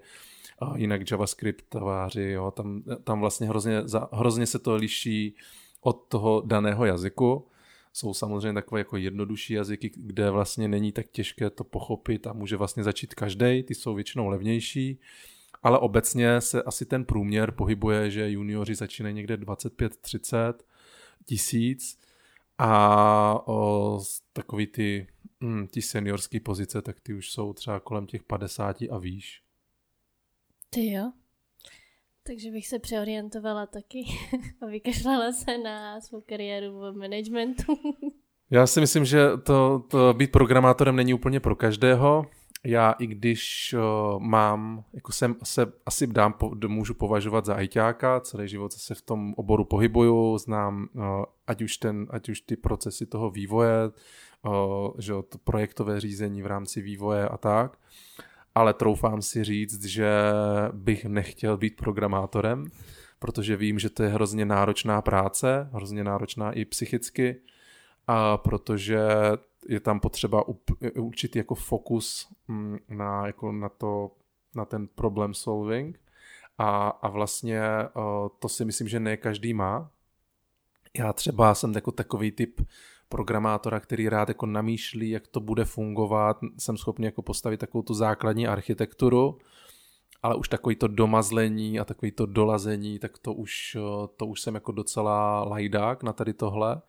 jinak 0.77 1.11
JavaScriptováři, 1.11 2.23
jo, 2.23 2.51
tam, 2.51 2.83
tam 3.05 3.21
vlastně 3.21 3.49
hrozně, 3.49 3.83
hrozně 4.13 4.47
se 4.47 4.59
to 4.59 4.77
liší 4.77 5.35
od 5.81 6.05
toho 6.09 6.43
daného 6.47 6.85
jazyku. 6.85 7.47
Jsou 7.93 8.15
samozřejmě 8.15 8.53
takové 8.53 8.81
jako 8.81 8.97
jednodušší 8.97 9.55
jazyky, 9.55 9.91
kde 9.97 10.31
vlastně 10.31 10.69
není 10.69 10.93
tak 10.93 11.07
těžké 11.13 11.51
to 11.51 11.65
pochopit 11.65 12.27
a 12.27 12.33
může 12.33 12.57
vlastně 12.57 12.85
začít 12.85 13.15
každý, 13.15 13.63
ty 13.63 13.75
jsou 13.75 13.95
většinou 13.95 14.29
levnější, 14.29 15.01
ale 15.63 15.79
obecně 15.79 16.41
se 16.41 16.63
asi 16.63 16.87
ten 16.87 17.05
průměr 17.05 17.51
pohybuje, 17.51 18.11
že 18.11 18.31
junioři 18.31 18.75
začínají 18.75 19.15
někde 19.15 19.37
25-30 19.37 20.55
tisíc 21.25 21.99
a 22.59 23.49
o, 23.49 24.01
takový 24.33 24.67
ty, 24.67 25.07
mm, 25.41 25.67
ty 25.67 25.83
seniorské 25.83 26.41
pozice, 26.41 26.83
tak 26.83 27.01
ty 27.01 27.15
už 27.15 27.31
jsou 27.31 27.53
třeba 27.53 27.81
kolem 27.81 28.07
těch 28.07 28.23
50 28.23 28.77
a 28.91 28.99
výš. 28.99 29.43
Ty 30.71 30.91
jo. 30.91 31.13
Takže 32.23 32.51
bych 32.51 32.69
se 32.69 32.79
přeorientovala 32.79 33.67
taky 33.67 34.05
a 34.61 34.67
vykašlala 34.67 35.33
se 35.33 35.59
na 35.59 36.01
svou 36.01 36.21
kariéru 36.21 36.79
v 36.79 36.97
managementu. 36.97 37.79
Já 38.51 38.67
si 38.67 38.81
myslím, 38.81 39.05
že 39.05 39.37
to, 39.45 39.85
to 39.89 40.15
být 40.15 40.33
programátorem 40.33 40.97
není 40.97 41.15
úplně 41.15 41.41
pro 41.41 41.57
každého 41.57 42.27
já 42.65 42.93
i 42.93 43.07
když 43.07 43.75
uh, 43.79 44.23
mám, 44.23 44.85
jako 44.93 45.13
jsem 45.13 45.37
se 45.45 45.73
asi 45.87 46.07
dám, 46.07 46.33
po, 46.33 46.53
můžu 46.67 46.95
považovat 46.95 47.45
za 47.45 47.55
ajťáka, 47.55 48.21
celý 48.21 48.49
život 48.49 48.73
se 48.73 48.95
v 48.95 49.03
tom 49.03 49.35
oboru 49.37 49.65
pohybuju, 49.65 50.39
znám 50.39 50.89
uh, 50.93 51.03
ať 51.47 51.63
už, 51.63 51.77
ten, 51.77 52.07
ať 52.11 52.29
už 52.29 52.41
ty 52.41 52.57
procesy 52.57 53.07
toho 53.07 53.31
vývoje, 53.31 53.89
uh, 53.89 54.53
že 54.99 55.13
to 55.29 55.39
projektové 55.45 56.01
řízení 56.01 56.43
v 56.43 56.47
rámci 56.47 56.83
vývoje 56.83 57.29
a 57.29 57.37
tak, 57.37 57.79
ale 58.55 58.75
troufám 58.75 59.23
si 59.23 59.45
říct, 59.45 59.85
že 59.85 60.11
bych 60.73 61.05
nechtěl 61.05 61.57
být 61.57 61.77
programátorem, 61.77 62.67
protože 63.19 63.57
vím, 63.57 63.79
že 63.79 63.91
to 63.91 64.03
je 64.03 64.09
hrozně 64.09 64.45
náročná 64.45 65.03
práce, 65.03 65.69
hrozně 65.73 66.05
náročná 66.05 66.53
i 66.53 66.65
psychicky, 66.65 67.37
a 68.07 68.37
protože 68.37 69.01
je 69.69 69.81
tam 69.81 70.01
potřeba 70.01 70.45
určitý 70.97 71.39
jako 71.39 71.55
fokus 71.55 72.29
mm, 72.49 72.79
na, 72.89 73.27
jako 73.27 73.53
na, 73.53 73.69
to, 73.69 74.11
na 74.55 74.65
ten 74.65 74.89
problem 74.89 75.35
solving 75.35 76.01
a, 76.59 76.89
a 76.89 77.09
vlastně 77.09 77.63
to 78.39 78.49
si 78.49 78.65
myslím, 78.65 78.89
že 78.89 79.01
ne 79.01 79.17
každý 79.17 79.55
má. 79.55 79.91
Já 80.99 81.13
třeba 81.13 81.55
jsem 81.55 81.73
jako 81.75 81.93
takový 81.93 82.33
typ 82.33 82.61
programátora, 83.09 83.81
který 83.81 84.09
rád 84.09 84.29
jako 84.29 84.47
namýšlí, 84.47 85.11
jak 85.11 85.27
to 85.27 85.41
bude 85.41 85.65
fungovat, 85.65 86.39
jsem 86.59 86.77
schopný 86.77 87.05
jako 87.05 87.23
postavit 87.23 87.61
takovou 87.61 87.83
tu 87.83 87.95
základní 87.95 88.47
architekturu, 88.47 89.39
ale 90.23 90.35
už 90.35 90.49
takový 90.49 90.77
to 90.77 90.89
domazlení 90.89 91.81
a 91.81 91.85
takový 91.85 92.13
to 92.13 92.27
dolazení, 92.27 92.99
tak 92.99 93.19
to 93.19 93.33
už, 93.33 93.77
to 94.17 94.27
už 94.27 94.41
jsem 94.41 94.55
jako 94.55 94.73
docela 94.73 95.45
lajdák 95.45 96.03
na 96.03 96.13
tady 96.13 96.33
tohle. 96.33 96.83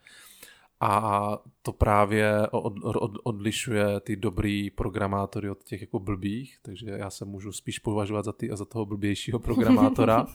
A 0.83 1.37
to 1.61 1.73
právě 1.73 2.47
od, 2.51 2.73
od, 2.83 3.11
odlišuje 3.23 3.99
ty 3.99 4.15
dobrý 4.15 4.69
programátory 4.69 5.49
od 5.49 5.63
těch 5.63 5.81
jako 5.81 5.99
blbých, 5.99 6.57
takže 6.61 6.89
já 6.89 7.09
se 7.09 7.25
můžu 7.25 7.51
spíš 7.51 7.79
považovat 7.79 8.25
za, 8.25 8.33
ty, 8.33 8.49
za 8.53 8.65
toho 8.65 8.85
blbějšího 8.85 9.39
programátora. 9.49 10.25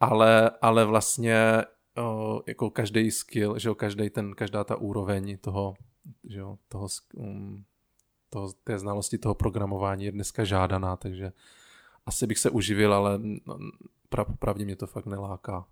ale, 0.00 0.50
ale 0.62 0.84
vlastně 0.84 1.62
o, 1.98 2.42
jako 2.46 2.70
každý 2.70 3.10
skill, 3.10 3.58
že 3.58 3.68
jo, 3.68 3.74
každý 3.74 4.10
ten, 4.10 4.34
každá 4.34 4.64
ta 4.64 4.76
úroveň 4.76 5.38
toho, 5.38 5.74
že 6.24 6.38
jo, 6.38 6.58
toho, 6.68 6.88
um, 7.14 7.64
toho, 8.30 8.52
té 8.64 8.78
znalosti 8.78 9.18
toho 9.18 9.34
programování 9.34 10.04
je 10.04 10.12
dneska 10.12 10.44
žádaná, 10.44 10.96
takže 10.96 11.32
asi 12.06 12.26
bych 12.26 12.38
se 12.38 12.50
uživil, 12.50 12.94
ale 12.94 13.18
no, 13.46 13.58
pravdě 14.38 14.64
mě 14.64 14.76
to 14.76 14.86
fakt 14.86 15.06
neláká. 15.06 15.66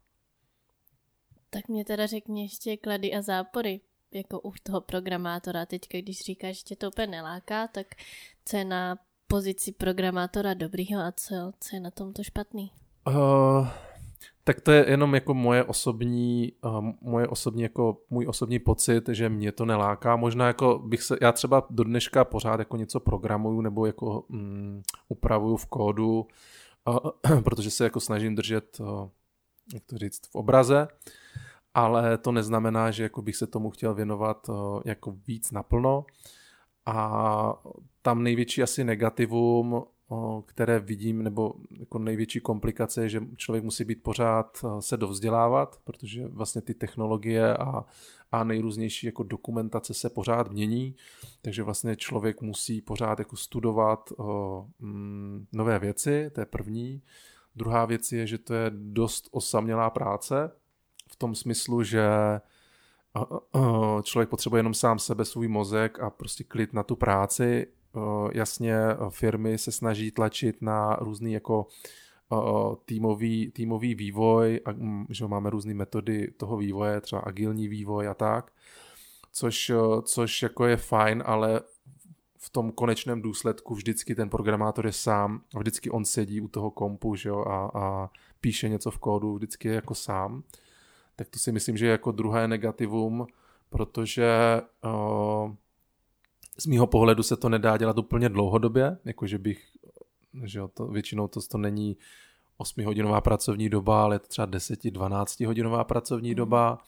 Tak 1.50 1.68
mě 1.68 1.84
teda 1.84 2.06
řekni 2.06 2.42
ještě 2.42 2.76
klady 2.76 3.14
a 3.14 3.22
zápory, 3.22 3.80
jako 4.12 4.40
u 4.40 4.52
toho 4.62 4.80
programátora. 4.80 5.66
Teď, 5.66 5.88
když 5.98 6.20
říkáš, 6.20 6.58
že 6.58 6.62
tě 6.62 6.76
to 6.76 6.88
úplně 6.88 7.06
neláká, 7.06 7.68
tak 7.68 7.86
co 8.44 8.56
je 8.56 8.64
na 8.64 8.98
pozici 9.26 9.72
programátora 9.72 10.54
dobrýho 10.54 11.00
a 11.00 11.12
co, 11.12 11.52
co 11.60 11.76
je 11.76 11.80
na 11.80 11.90
tomto 11.90 12.22
špatný? 12.22 12.72
Uh, 13.06 13.68
tak 14.44 14.60
to 14.60 14.72
je 14.72 14.90
jenom 14.90 15.14
jako 15.14 15.34
moje 15.34 15.64
osobní, 15.64 16.52
uh, 16.64 16.90
moje 17.00 17.28
osobní 17.28 17.62
jako 17.62 18.02
můj 18.10 18.26
osobní 18.28 18.58
pocit, 18.58 19.08
že 19.08 19.28
mě 19.28 19.52
to 19.52 19.64
neláká. 19.64 20.16
Možná 20.16 20.46
jako 20.46 20.78
bych 20.78 21.02
se, 21.02 21.16
já 21.20 21.32
třeba 21.32 21.66
do 21.70 21.84
dneška 21.84 22.24
pořád 22.24 22.58
jako 22.58 22.76
něco 22.76 23.00
programuju 23.00 23.60
nebo 23.60 23.86
jako 23.86 24.20
um, 24.20 24.82
upravuju 25.08 25.56
v 25.56 25.66
kódu, 25.66 26.26
uh, 26.88 27.40
protože 27.44 27.70
se 27.70 27.84
jako 27.84 28.00
snažím 28.00 28.34
držet, 28.34 28.80
uh, 28.80 29.08
jak 29.74 29.84
to 29.84 29.98
říct, 29.98 30.20
v 30.30 30.34
obraze 30.34 30.88
ale 31.74 32.18
to 32.18 32.32
neznamená, 32.32 32.90
že 32.90 33.02
jako 33.02 33.22
bych 33.22 33.36
se 33.36 33.46
tomu 33.46 33.70
chtěl 33.70 33.94
věnovat 33.94 34.50
eh, 34.50 34.52
jako 34.84 35.16
víc 35.26 35.50
naplno. 35.50 36.04
A 36.86 37.52
tam 38.02 38.22
největší 38.22 38.62
asi 38.62 38.84
negativum, 38.84 39.82
eh, 39.82 40.14
které 40.46 40.80
vidím, 40.80 41.22
nebo 41.22 41.54
jako 41.78 41.98
největší 41.98 42.40
komplikace 42.40 43.02
je, 43.02 43.08
že 43.08 43.20
člověk 43.36 43.64
musí 43.64 43.84
být 43.84 44.02
pořád 44.02 44.58
eh, 44.64 44.82
se 44.82 44.96
dovzdělávat, 44.96 45.80
protože 45.84 46.28
vlastně 46.28 46.60
ty 46.60 46.74
technologie 46.74 47.56
a, 47.56 47.84
a 48.32 48.44
nejrůznější 48.44 49.06
jako 49.06 49.22
dokumentace 49.22 49.94
se 49.94 50.10
pořád 50.10 50.50
mění, 50.50 50.96
takže 51.42 51.62
vlastně 51.62 51.96
člověk 51.96 52.42
musí 52.42 52.80
pořád 52.80 53.18
jako 53.18 53.36
studovat 53.36 54.12
mm, 54.78 55.46
nové 55.52 55.78
věci, 55.78 56.30
to 56.34 56.40
je 56.40 56.46
první. 56.46 57.02
Druhá 57.56 57.84
věc 57.84 58.12
je, 58.12 58.26
že 58.26 58.38
to 58.38 58.54
je 58.54 58.70
dost 58.74 59.28
osamělá 59.30 59.90
práce, 59.90 60.50
v 61.12 61.16
tom 61.16 61.34
smyslu, 61.34 61.82
že 61.82 62.04
člověk 64.02 64.28
potřebuje 64.28 64.58
jenom 64.58 64.74
sám 64.74 64.98
sebe, 64.98 65.24
svůj 65.24 65.48
mozek 65.48 66.00
a 66.00 66.10
prostě 66.10 66.44
klid 66.44 66.72
na 66.72 66.82
tu 66.82 66.96
práci. 66.96 67.66
Jasně 68.32 68.76
firmy 69.08 69.58
se 69.58 69.72
snaží 69.72 70.10
tlačit 70.10 70.62
na 70.62 70.96
různý 70.96 71.32
jako 71.32 71.66
týmový, 72.84 73.50
týmový 73.50 73.94
vývoj, 73.94 74.60
a, 74.64 74.72
mm, 74.72 75.06
že 75.08 75.26
máme 75.26 75.50
různé 75.50 75.74
metody 75.74 76.30
toho 76.36 76.56
vývoje, 76.56 77.00
třeba 77.00 77.22
agilní 77.22 77.68
vývoj 77.68 78.08
a 78.08 78.14
tak, 78.14 78.52
což, 79.32 79.72
což 80.02 80.42
jako 80.42 80.66
je 80.66 80.76
fajn, 80.76 81.22
ale 81.26 81.60
v 82.38 82.50
tom 82.50 82.72
konečném 82.72 83.22
důsledku 83.22 83.74
vždycky 83.74 84.14
ten 84.14 84.30
programátor 84.30 84.86
je 84.86 84.92
sám, 84.92 85.40
vždycky 85.58 85.90
on 85.90 86.04
sedí 86.04 86.40
u 86.40 86.48
toho 86.48 86.70
kompu 86.70 87.14
že 87.14 87.28
jo, 87.28 87.44
a, 87.44 87.70
a 87.74 88.10
píše 88.40 88.68
něco 88.68 88.90
v 88.90 88.98
kódu, 88.98 89.34
vždycky 89.34 89.68
je 89.68 89.74
jako 89.74 89.94
sám. 89.94 90.42
Tak 91.20 91.28
to 91.28 91.38
si 91.38 91.52
myslím, 91.52 91.76
že 91.76 91.86
je 91.86 91.92
jako 91.92 92.12
druhé 92.12 92.48
negativum, 92.48 93.26
protože 93.70 94.60
uh, 94.84 95.52
z 96.58 96.66
mýho 96.66 96.86
pohledu 96.86 97.22
se 97.22 97.36
to 97.36 97.48
nedá 97.48 97.76
dělat 97.76 97.98
úplně 97.98 98.28
dlouhodobě, 98.28 98.98
jakože 99.04 99.38
bych, 99.38 99.64
že 100.44 100.58
jo, 100.58 100.68
to, 100.68 100.86
většinou 100.86 101.28
to, 101.28 101.40
to 101.40 101.58
není 101.58 101.96
8-hodinová 102.60 103.20
pracovní 103.20 103.68
doba, 103.68 104.02
ale 104.02 104.14
je 104.14 104.18
to 104.18 104.26
třeba 104.26 104.46
10-12 104.46 105.46
hodinová 105.46 105.84
pracovní 105.84 106.30
mm. 106.30 106.34
doba 106.34 106.78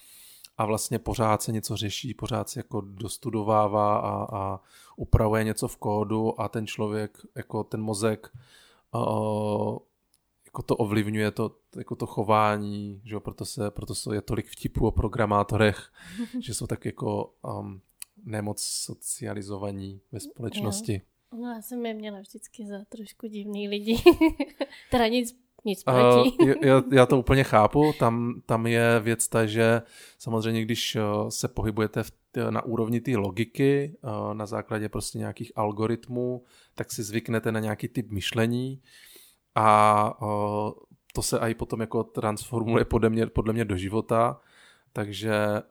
a 0.59 0.67
vlastně 0.67 0.99
pořád 0.99 1.43
se 1.43 1.53
něco 1.53 1.77
řeší, 1.77 2.15
pořád 2.15 2.49
se 2.49 2.61
jako 2.61 2.81
dostudovává 2.81 3.97
a, 3.97 4.37
a 4.37 4.61
upravuje 4.97 5.45
něco 5.45 5.69
v 5.69 5.77
kódu 5.77 6.41
a 6.41 6.49
ten 6.49 6.67
člověk, 6.67 7.19
jako 7.37 7.65
ten 7.65 7.81
mozek 7.81 8.31
uh, 8.95 9.79
jako 10.53 10.63
to 10.63 10.77
ovlivňuje 10.77 11.31
to, 11.31 11.57
jako 11.77 11.97
to 11.97 12.07
chování, 12.07 13.01
že 13.05 13.15
jo, 13.15 13.21
proto, 13.21 13.45
se, 13.45 13.71
proto 13.71 13.95
se 13.95 14.15
je 14.15 14.23
tolik 14.23 14.47
vtipů 14.47 14.87
o 14.87 14.91
programátorech, 14.91 15.93
že 16.41 16.55
jsou 16.55 16.67
tak 16.67 16.85
jako 16.85 17.35
um, 17.61 17.81
nemoc 18.25 18.63
socializovaní 18.63 20.01
ve 20.13 20.21
společnosti. 20.21 20.93
Jo. 20.93 21.39
No 21.39 21.49
já 21.49 21.63
jsem 21.63 21.87
je 21.87 21.95
měla 21.95 22.21
vždycky 22.21 22.67
za 22.67 22.85
trošku 22.89 23.27
divný 23.27 23.69
lidi. 23.69 24.03
teda 24.91 25.09
nic 25.09 25.43
nic 25.65 25.85
proti. 25.85 26.31
Uh, 26.43 26.55
já, 26.63 26.83
já 26.93 27.07
to 27.07 27.19
úplně 27.19 27.45
chápu. 27.45 27.93
Tam, 27.99 28.43
tam 28.47 28.67
je 28.67 29.01
věc 29.01 29.29
ta, 29.29 29.47
že 29.47 29.83
samozřejmě, 30.19 30.63
když 30.63 30.97
uh, 30.97 31.29
se 31.29 31.49
pohybujete 31.49 32.03
v, 32.03 32.13
na 32.51 32.65
úrovni 32.65 33.01
té 33.01 33.17
logiky, 33.17 33.97
uh, 34.03 34.35
na 34.35 34.47
základě 34.47 34.89
prostě 34.89 35.19
nějakých 35.19 35.53
algoritmů, 35.57 36.45
tak 36.75 36.93
si 36.93 37.03
zvyknete 37.03 37.53
na 37.53 37.61
nějaký 37.61 37.89
typ 37.89 38.11
myšlení 38.11 38.83
a 39.55 40.19
to 41.15 41.23
se 41.23 41.39
i 41.39 41.55
potom 41.55 41.81
jako 41.81 42.05
transformuje 42.05 42.85
podle 42.85 43.11
mě, 43.11 43.27
podle 43.27 43.53
mě 43.53 43.65
do 43.65 43.77
života. 43.77 44.41
Takže 44.93 45.63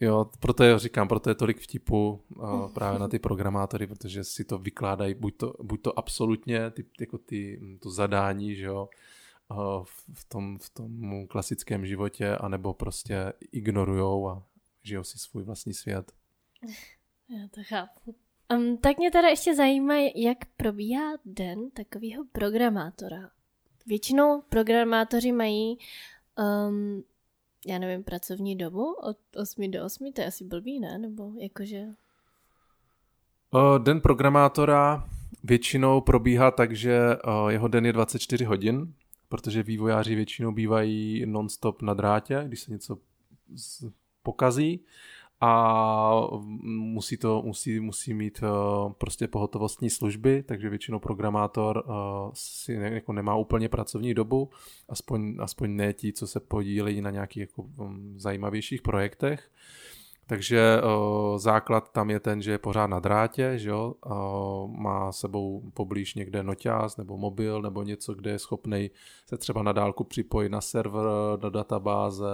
Jo, 0.00 0.30
proto 0.40 0.64
je, 0.64 0.78
říkám, 0.78 1.08
proto 1.08 1.30
je 1.30 1.34
tolik 1.34 1.60
vtipu 1.60 2.22
uh, 2.36 2.72
právě 2.72 2.98
na 2.98 3.08
ty 3.08 3.18
programátory, 3.18 3.86
protože 3.86 4.24
si 4.24 4.44
to 4.44 4.58
vykládají 4.58 5.14
buď 5.14 5.36
to, 5.36 5.54
buď 5.62 5.82
to 5.82 5.98
absolutně, 5.98 6.70
ty, 6.70 6.84
jako 7.00 7.18
ty, 7.18 7.60
to 7.82 7.90
zadání, 7.90 8.54
že 8.54 8.64
jo, 8.64 8.88
uh, 9.50 9.84
v, 10.14 10.24
tom, 10.24 10.58
v 10.58 10.70
tom 10.70 11.26
klasickém 11.26 11.86
životě, 11.86 12.36
anebo 12.36 12.74
prostě 12.74 13.32
ignorujou 13.52 14.28
a 14.28 14.42
žijou 14.82 15.04
si 15.04 15.18
svůj 15.18 15.42
vlastní 15.42 15.74
svět. 15.74 16.12
Já 17.28 17.48
to 17.48 17.60
chápu. 17.64 18.14
Um, 18.54 18.76
tak 18.76 18.98
mě 18.98 19.10
teda 19.10 19.28
ještě 19.28 19.54
zajímá, 19.54 19.94
jak 20.14 20.38
probíhá 20.56 21.12
den 21.24 21.70
takového 21.70 22.24
programátora. 22.32 23.30
Většinou 23.86 24.42
programátoři 24.48 25.32
mají 25.32 25.78
um, 26.68 27.04
já 27.66 27.78
nevím, 27.78 28.04
pracovní 28.04 28.56
dobu 28.56 28.92
od 28.92 29.16
8 29.36 29.70
do 29.70 29.84
8, 29.84 30.12
to 30.12 30.20
je 30.20 30.26
asi 30.26 30.44
blbý, 30.44 30.80
ne? 30.80 30.98
Nebo 30.98 31.32
jakože... 31.38 31.86
Den 33.78 34.00
programátora 34.00 35.08
většinou 35.44 36.00
probíhá 36.00 36.50
tak, 36.50 36.76
že 36.76 37.00
jeho 37.48 37.68
den 37.68 37.86
je 37.86 37.92
24 37.92 38.44
hodin, 38.44 38.94
protože 39.28 39.62
vývojáři 39.62 40.14
většinou 40.14 40.52
bývají 40.52 41.26
non-stop 41.26 41.82
na 41.82 41.94
drátě, 41.94 42.44
když 42.46 42.60
se 42.60 42.72
něco 42.72 42.98
pokazí 44.22 44.84
a 45.40 46.20
musí 46.62 47.16
to 47.16 47.42
musí, 47.42 47.80
musí 47.80 48.14
mít 48.14 48.42
uh, 48.42 48.92
prostě 48.92 49.28
pohotovostní 49.28 49.90
služby, 49.90 50.42
takže 50.42 50.68
většinou 50.68 50.98
programátor 50.98 51.84
uh, 51.86 51.94
si 52.34 52.78
ne, 52.78 52.90
jako 52.90 53.12
nemá 53.12 53.36
úplně 53.36 53.68
pracovní 53.68 54.14
dobu, 54.14 54.50
aspoň, 54.88 55.36
aspoň 55.40 55.76
ne 55.76 55.92
ti, 55.92 56.12
co 56.12 56.26
se 56.26 56.40
podílejí 56.40 57.00
na 57.00 57.10
nějakých 57.10 57.40
jako, 57.40 57.62
um, 57.62 58.14
zajímavějších 58.20 58.82
projektech. 58.82 59.50
Takže 60.30 60.80
základ 61.36 61.92
tam 61.92 62.10
je 62.10 62.20
ten, 62.20 62.42
že 62.42 62.50
je 62.50 62.58
pořád 62.58 62.86
na 62.86 63.00
drátě, 63.00 63.52
že 63.58 63.70
jo? 63.70 63.94
Má 64.66 65.12
sebou 65.12 65.70
poblíž 65.74 66.14
někde 66.14 66.42
noťáz 66.42 66.96
nebo 66.96 67.16
mobil 67.16 67.62
nebo 67.62 67.82
něco, 67.82 68.14
kde 68.14 68.30
je 68.30 68.38
schopný 68.38 68.90
se 69.26 69.38
třeba 69.38 69.62
na 69.62 69.72
dálku 69.72 70.04
připojit 70.04 70.48
na 70.48 70.60
server, 70.60 71.06
do 71.36 71.50
databáze, 71.50 72.26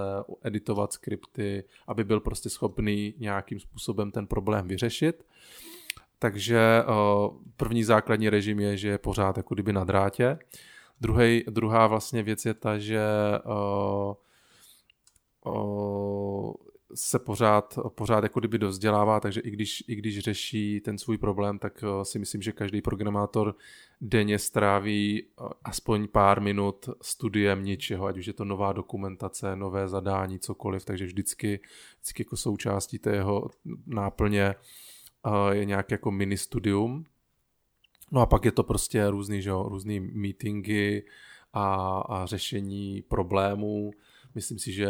editovat 0.42 0.92
skripty, 0.92 1.64
aby 1.86 2.04
byl 2.04 2.20
prostě 2.20 2.50
schopný 2.50 3.14
nějakým 3.18 3.60
způsobem 3.60 4.10
ten 4.10 4.26
problém 4.26 4.68
vyřešit. 4.68 5.24
Takže 6.18 6.82
první 7.56 7.84
základní 7.84 8.30
režim 8.30 8.60
je, 8.60 8.76
že 8.76 8.88
je 8.88 8.98
pořád 8.98 9.36
jako 9.36 9.54
kdyby 9.54 9.72
na 9.72 9.84
drátě. 9.84 10.38
Druhej, 11.00 11.44
druhá 11.50 11.86
vlastně 11.86 12.22
věc 12.22 12.44
je 12.44 12.54
ta, 12.54 12.78
že 12.78 13.02
se 16.96 17.18
pořád, 17.18 17.78
pořád 17.94 18.22
jako 18.22 18.40
kdyby 18.40 18.58
dozdělává, 18.58 19.20
takže 19.20 19.40
i 19.40 19.50
když, 19.50 19.84
i 19.88 19.94
když 19.94 20.18
řeší 20.18 20.80
ten 20.80 20.98
svůj 20.98 21.18
problém, 21.18 21.58
tak 21.58 21.84
eh, 21.84 22.04
si 22.04 22.18
myslím, 22.18 22.42
že 22.42 22.52
každý 22.52 22.82
programátor 22.82 23.54
denně 24.00 24.38
stráví 24.38 25.22
eh, 25.22 25.44
aspoň 25.64 26.08
pár 26.08 26.40
minut 26.40 26.88
studiem 27.02 27.64
něčeho, 27.64 28.06
ať 28.06 28.18
už 28.18 28.26
je 28.26 28.32
to 28.32 28.44
nová 28.44 28.72
dokumentace, 28.72 29.56
nové 29.56 29.88
zadání, 29.88 30.38
cokoliv, 30.38 30.84
takže 30.84 31.06
vždycky, 31.06 31.60
vždycky 31.94 32.22
jako 32.22 32.36
součástí 32.36 32.98
té 32.98 33.14
jeho 33.14 33.50
náplně 33.86 34.44
eh, 34.44 35.54
je 35.54 35.64
nějaké 35.64 35.94
jako 35.94 36.10
mini 36.10 36.36
studium. 36.36 37.04
No 38.10 38.20
a 38.20 38.26
pak 38.26 38.44
je 38.44 38.52
to 38.52 38.62
prostě 38.62 39.10
různý, 39.10 39.42
že 39.42 39.50
jo, 39.50 39.62
různý 39.68 40.00
meetingy 40.00 41.02
a, 41.52 41.98
a 42.08 42.26
řešení 42.26 43.02
problémů. 43.08 43.90
Myslím 44.34 44.58
si, 44.58 44.72
že 44.72 44.88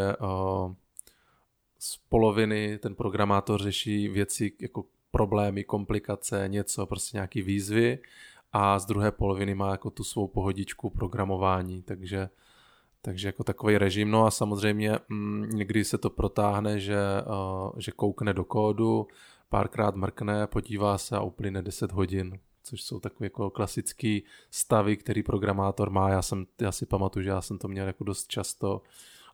z 1.79 1.97
poloviny 1.97 2.79
ten 2.79 2.95
programátor 2.95 3.63
řeší 3.63 4.09
věci 4.09 4.53
jako 4.61 4.85
problémy, 5.11 5.65
komplikace, 5.65 6.45
něco, 6.47 6.87
prostě 6.87 7.17
nějaký 7.17 7.43
výzvy 7.43 7.99
a 8.53 8.79
z 8.79 8.87
druhé 8.87 9.13
poloviny 9.13 9.55
má 9.55 9.71
jako 9.71 9.91
tu 9.91 10.05
svou 10.05 10.29
pohodičku 10.29 10.91
programování, 10.91 11.83
takže 11.83 12.29
takže 13.07 13.29
jako 13.29 13.45
takový 13.45 13.79
režim. 13.79 14.11
No 14.11 14.27
a 14.27 14.31
samozřejmě 14.31 14.99
mm, 15.09 15.49
někdy 15.51 15.85
se 15.85 15.99
to 15.99 16.11
protáhne, 16.11 16.81
že, 16.81 16.97
uh, 17.27 17.73
že 17.79 17.93
koukne 17.93 18.35
do 18.35 18.45
kódu, 18.45 19.07
párkrát 19.49 19.97
mrkne, 19.97 20.47
podívá 20.47 20.99
se 20.99 21.17
a 21.17 21.23
uplyne 21.23 21.63
10 21.63 21.93
hodin, 21.93 22.39
což 22.63 22.83
jsou 22.83 23.01
takové 23.01 23.27
jako 23.27 23.51
klasické 23.51 24.19
stavy, 24.51 24.97
který 24.97 25.23
programátor 25.23 25.91
má. 25.91 26.11
Já, 26.11 26.23
jsem, 26.23 26.47
já 26.61 26.73
si 26.73 26.87
pamatuju, 26.87 27.23
že 27.23 27.31
já 27.31 27.41
jsem 27.41 27.59
to 27.59 27.69
měl 27.69 27.87
jako 27.87 28.05
dost 28.05 28.29
často, 28.29 28.83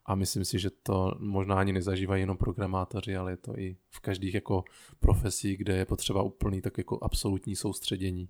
a 0.06 0.14
myslím 0.14 0.44
si, 0.44 0.58
že 0.58 0.70
to 0.70 1.12
možná 1.18 1.54
ani 1.54 1.72
nezažívají 1.72 2.20
jenom 2.22 2.36
programátoři, 2.36 3.16
ale 3.16 3.32
je 3.32 3.36
to 3.36 3.58
i 3.58 3.76
v 3.90 4.00
každých 4.00 4.34
jako 4.34 4.64
profesí, 5.00 5.56
kde 5.56 5.76
je 5.76 5.84
potřeba 5.84 6.22
úplný 6.22 6.60
tak 6.60 6.78
jako 6.78 6.98
absolutní 7.02 7.56
soustředění. 7.56 8.28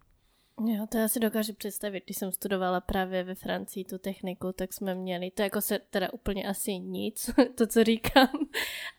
Jo, 0.60 0.86
to 0.88 0.98
já 0.98 1.08
si 1.08 1.20
dokážu 1.20 1.54
představit, 1.54 2.04
když 2.04 2.16
jsem 2.16 2.32
studovala 2.32 2.80
právě 2.80 3.24
ve 3.24 3.34
Francii 3.34 3.84
tu 3.84 3.98
techniku, 3.98 4.52
tak 4.52 4.72
jsme 4.72 4.94
měli, 4.94 5.30
to 5.30 5.42
jako 5.42 5.60
se 5.60 5.78
teda 5.90 6.12
úplně 6.12 6.48
asi 6.48 6.78
nic, 6.78 7.30
to, 7.54 7.66
co 7.66 7.84
říkám, 7.84 8.28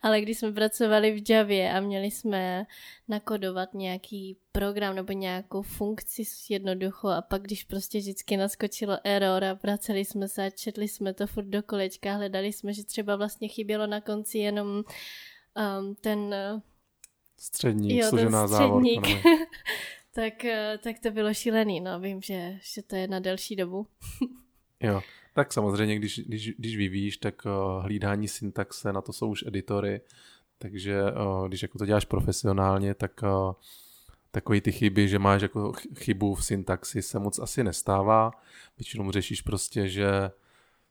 ale 0.02 0.22
když 0.22 0.38
jsme 0.38 0.52
pracovali 0.52 1.12
v 1.12 1.30
Javě 1.30 1.74
a 1.74 1.80
měli 1.80 2.12
jsme 2.12 2.66
nakodovat 3.08 3.74
nějaký 3.74 4.38
program 4.52 4.96
nebo 4.96 5.13
nějakou 5.13 5.62
funkci 5.62 6.24
jednoducho 6.50 7.08
a 7.08 7.22
pak 7.22 7.42
když 7.42 7.63
prostě 7.63 7.98
vždycky 7.98 8.38
naskočilo 8.38 8.98
error 9.04 9.44
a 9.44 9.54
vraceli 9.54 10.06
jsme 10.06 10.28
se 10.28 10.46
a 10.46 10.50
četli 10.50 10.88
jsme 10.88 11.13
to 11.13 11.28
furt 11.28 11.46
do 11.46 11.63
kolečka, 11.63 12.13
hledali 12.13 12.54
jsme, 12.54 12.74
že 12.74 12.84
třeba 12.84 13.16
vlastně 13.16 13.48
chybělo 13.48 13.88
na 13.88 14.02
konci 14.02 14.38
jenom 14.38 14.68
um, 14.68 15.96
ten 15.96 16.36
střední, 17.39 17.98
jo, 17.98 18.10
složená 18.10 18.48
závorka. 18.48 19.10
tak, 20.15 20.45
eh, 20.45 20.80
tak 20.84 20.99
to 20.99 21.12
bylo 21.12 21.34
šílený, 21.34 21.82
no 21.82 21.99
vím, 21.99 22.21
že, 22.21 22.60
že 22.73 22.82
to 22.82 22.95
je 22.95 23.08
na 23.08 23.19
delší 23.19 23.56
dobu. 23.56 23.88
jo, 24.80 25.02
tak 25.34 25.54
samozřejmě, 25.54 25.95
když, 25.95 26.19
když, 26.19 26.52
když 26.58 26.78
vyvíjíš, 26.78 27.17
tak 27.17 27.45
uh, 27.45 27.84
hlídání 27.84 28.28
syntaxe, 28.28 28.93
na 28.93 29.02
to 29.02 29.13
jsou 29.13 29.30
už 29.30 29.43
editory, 29.47 30.02
takže 30.58 31.02
uh, 31.04 31.47
když 31.47 31.62
jako 31.62 31.78
to 31.78 31.86
děláš 31.86 32.06
profesionálně, 32.06 32.93
tak 32.93 33.12
uh, 33.23 33.54
takový 34.32 34.62
ty 34.62 34.71
chyby, 34.71 35.08
že 35.08 35.19
máš 35.19 35.41
jako 35.41 35.73
chybu 35.97 36.36
v 36.36 36.45
syntaxi 36.45 37.02
se 37.02 37.19
moc 37.19 37.39
asi 37.39 37.63
nestává. 37.63 38.32
Většinou 38.78 39.12
řešíš 39.12 39.41
prostě, 39.41 39.88
že 39.88 40.32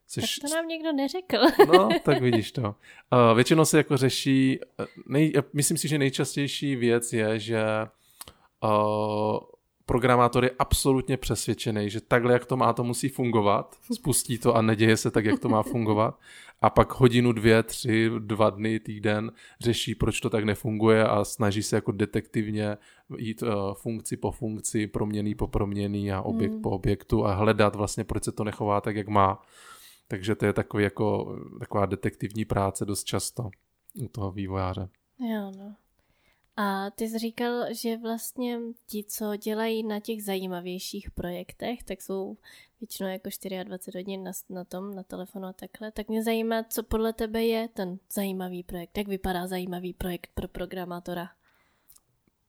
Seš... 0.07 0.35
Tak 0.35 0.49
to 0.49 0.55
nám 0.55 0.67
někdo 0.67 0.93
neřekl. 0.93 1.37
no, 1.73 1.89
tak 2.03 2.21
vidíš 2.21 2.51
to. 2.51 2.61
Uh, 2.61 3.35
většinou 3.35 3.65
se 3.65 3.77
jako 3.77 3.97
řeší, 3.97 4.59
nej, 5.07 5.33
myslím 5.53 5.77
si, 5.77 5.87
že 5.87 5.97
nejčastější 5.97 6.75
věc 6.75 7.13
je, 7.13 7.39
že 7.39 7.63
uh, 8.63 9.39
programátor 9.85 10.43
je 10.43 10.51
absolutně 10.59 11.17
přesvědčený, 11.17 11.89
že 11.89 12.01
takhle, 12.01 12.33
jak 12.33 12.45
to 12.45 12.57
má, 12.57 12.73
to 12.73 12.83
musí 12.83 13.09
fungovat. 13.09 13.75
Spustí 13.93 14.37
to 14.37 14.55
a 14.55 14.61
neděje 14.61 14.97
se 14.97 15.11
tak, 15.11 15.25
jak 15.25 15.39
to 15.39 15.49
má 15.49 15.63
fungovat. 15.63 16.19
A 16.61 16.69
pak 16.69 16.99
hodinu, 16.99 17.31
dvě, 17.31 17.63
tři, 17.63 18.11
dva 18.19 18.49
dny, 18.49 18.79
týden 18.79 19.31
řeší, 19.61 19.95
proč 19.95 20.19
to 20.19 20.29
tak 20.29 20.43
nefunguje 20.43 21.07
a 21.07 21.23
snaží 21.23 21.63
se 21.63 21.75
jako 21.75 21.91
detektivně 21.91 22.77
jít 23.17 23.41
uh, 23.41 23.49
funkci 23.73 24.17
po 24.17 24.31
funkci, 24.31 24.87
proměný 24.87 25.35
po 25.35 25.47
proměný 25.47 26.11
a 26.11 26.21
objekt 26.21 26.53
mm. 26.53 26.61
po 26.61 26.69
objektu 26.69 27.25
a 27.25 27.33
hledat 27.33 27.75
vlastně, 27.75 28.03
proč 28.03 28.23
se 28.23 28.31
to 28.31 28.43
nechová 28.43 28.81
tak, 28.81 28.95
jak 28.95 29.07
má. 29.07 29.41
Takže 30.07 30.35
to 30.35 30.45
je 30.45 30.53
takový 30.53 30.83
jako, 30.83 31.35
taková 31.59 31.85
detektivní 31.85 32.45
práce 32.45 32.85
dost 32.85 33.03
často 33.03 33.49
u 34.01 34.07
toho 34.07 34.31
vývojáře. 34.31 34.89
Jo, 35.19 35.51
no. 35.57 35.75
A 36.57 36.89
ty 36.91 37.07
jsi 37.07 37.19
říkal, 37.19 37.73
že 37.73 37.97
vlastně 37.97 38.59
ti, 38.87 39.03
co 39.03 39.35
dělají 39.35 39.83
na 39.83 39.99
těch 39.99 40.23
zajímavějších 40.23 41.11
projektech, 41.11 41.83
tak 41.83 42.01
jsou 42.01 42.37
většinou 42.81 43.09
jako 43.09 43.29
24 43.63 43.97
hodin 43.97 44.23
na, 44.23 44.31
na 44.49 44.63
tom, 44.63 44.95
na 44.95 45.03
telefonu 45.03 45.47
a 45.47 45.53
takhle. 45.53 45.91
Tak 45.91 46.07
mě 46.07 46.23
zajímá, 46.23 46.63
co 46.63 46.83
podle 46.83 47.13
tebe 47.13 47.43
je 47.43 47.67
ten 47.67 47.99
zajímavý 48.13 48.63
projekt. 48.63 48.97
Jak 48.97 49.07
vypadá 49.07 49.47
zajímavý 49.47 49.93
projekt 49.93 50.29
pro 50.33 50.47
programátora? 50.47 51.29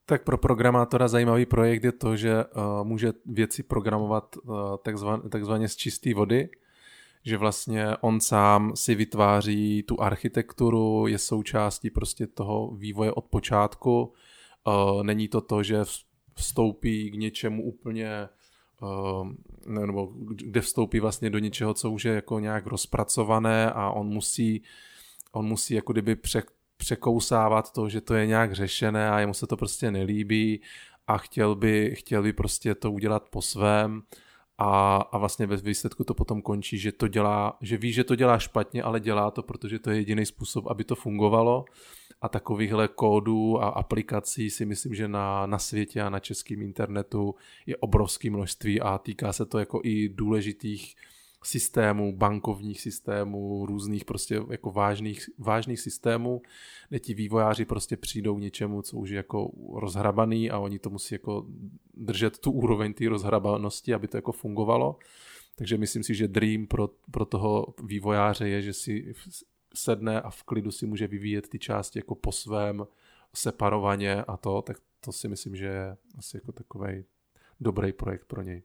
Tak 0.06 0.24
pro 0.24 0.38
programátora 0.38 1.08
zajímavý 1.08 1.46
projekt 1.46 1.84
je 1.84 1.92
to, 1.92 2.16
že 2.16 2.44
uh, 2.44 2.84
může 2.84 3.12
věci 3.26 3.62
programovat 3.62 4.36
uh, 4.36 4.76
takzvaně, 4.84 5.22
takzvaně 5.28 5.68
z 5.68 5.76
čisté 5.76 6.14
vody, 6.14 6.48
že 7.24 7.36
vlastně 7.36 7.86
on 8.00 8.20
sám 8.20 8.72
si 8.76 8.94
vytváří 8.94 9.82
tu 9.82 10.00
architekturu, 10.00 11.06
je 11.06 11.18
součástí 11.18 11.90
prostě 11.90 12.26
toho 12.26 12.74
vývoje 12.74 13.12
od 13.12 13.24
počátku. 13.24 14.12
Uh, 14.66 15.02
není 15.02 15.28
to 15.28 15.40
to, 15.40 15.62
že 15.62 15.84
vstoupí 16.34 17.10
k 17.10 17.14
něčemu 17.14 17.62
úplně 17.62 18.28
uh, 18.82 19.28
nebo 19.86 20.12
kde 20.26 20.60
vstoupí 20.60 21.00
vlastně 21.00 21.30
do 21.30 21.38
něčeho, 21.38 21.74
co 21.74 21.90
už 21.90 22.04
je 22.04 22.14
jako 22.14 22.38
nějak 22.38 22.66
rozpracované 22.66 23.70
a 23.70 23.90
on 23.90 24.06
musí, 24.06 24.62
on 25.32 25.46
musí 25.46 25.74
jako 25.74 25.92
kdyby 25.92 26.16
pře, 26.16 26.42
překousávat 26.76 27.72
to, 27.72 27.88
že 27.88 28.00
to 28.00 28.14
je 28.14 28.26
nějak 28.26 28.52
řešené 28.52 29.10
a 29.10 29.20
jemu 29.20 29.34
se 29.34 29.46
to 29.46 29.56
prostě 29.56 29.90
nelíbí 29.90 30.60
a 31.06 31.18
chtěl 31.18 31.54
by, 31.54 31.94
chtěl 31.94 32.22
by 32.22 32.32
prostě 32.32 32.74
to 32.74 32.92
udělat 32.92 33.28
po 33.30 33.42
svém 33.42 34.02
a, 34.58 34.96
a 34.96 35.18
vlastně 35.18 35.46
ve 35.46 35.56
výsledku 35.56 36.04
to 36.04 36.14
potom 36.14 36.42
končí, 36.42 36.78
že 36.78 36.92
to 36.92 37.08
dělá, 37.08 37.58
že 37.60 37.76
ví, 37.76 37.92
že 37.92 38.04
to 38.04 38.16
dělá 38.16 38.38
špatně, 38.38 38.82
ale 38.82 39.00
dělá 39.00 39.30
to, 39.30 39.42
protože 39.42 39.78
to 39.78 39.90
je 39.90 39.96
jediný 39.96 40.26
způsob, 40.26 40.66
aby 40.66 40.84
to 40.84 40.94
fungovalo. 40.94 41.64
A 42.22 42.28
takovýchhle 42.28 42.88
kódů 42.88 43.62
a 43.62 43.68
aplikací 43.68 44.50
si 44.50 44.66
myslím, 44.66 44.94
že 44.94 45.08
na, 45.08 45.46
na 45.46 45.58
světě 45.58 46.02
a 46.02 46.10
na 46.10 46.20
českém 46.20 46.62
internetu 46.62 47.34
je 47.66 47.76
obrovské 47.76 48.30
množství 48.30 48.80
a 48.80 48.98
týká 48.98 49.32
se 49.32 49.46
to 49.46 49.58
jako 49.58 49.80
i 49.84 50.08
důležitých 50.08 50.94
systémů, 51.46 52.16
bankovních 52.16 52.80
systémů, 52.80 53.66
různých 53.66 54.04
prostě 54.04 54.40
jako 54.50 54.70
vážných, 54.70 55.30
vážných 55.38 55.80
systémů, 55.80 56.42
kde 56.88 56.98
ti 56.98 57.14
vývojáři 57.14 57.64
prostě 57.64 57.96
přijdou 57.96 58.38
něčemu, 58.38 58.82
co 58.82 58.96
už 58.96 59.10
je 59.10 59.16
jako 59.16 59.50
rozhrabaný 59.74 60.50
a 60.50 60.58
oni 60.58 60.78
to 60.78 60.90
musí 60.90 61.14
jako 61.14 61.46
držet 61.94 62.38
tu 62.38 62.52
úroveň 62.52 62.94
té 62.94 63.08
rozhrabanosti, 63.08 63.94
aby 63.94 64.08
to 64.08 64.16
jako 64.16 64.32
fungovalo. 64.32 64.98
Takže 65.56 65.78
myslím 65.78 66.02
si, 66.02 66.14
že 66.14 66.28
dream 66.28 66.66
pro, 66.66 66.88
pro 67.10 67.24
toho 67.24 67.74
vývojáře 67.82 68.48
je, 68.48 68.62
že 68.62 68.72
si 68.72 69.14
sedne 69.74 70.20
a 70.20 70.30
v 70.30 70.42
klidu 70.42 70.70
si 70.70 70.86
může 70.86 71.06
vyvíjet 71.06 71.48
ty 71.48 71.58
části 71.58 71.98
jako 71.98 72.14
po 72.14 72.32
svém 72.32 72.86
separovaně 73.34 74.22
a 74.22 74.36
to, 74.36 74.62
tak 74.62 74.76
to 75.00 75.12
si 75.12 75.28
myslím, 75.28 75.56
že 75.56 75.66
je 75.66 75.96
asi 76.18 76.36
jako 76.36 76.52
takový 76.52 77.04
dobrý 77.60 77.92
projekt 77.92 78.24
pro 78.24 78.42
něj. 78.42 78.62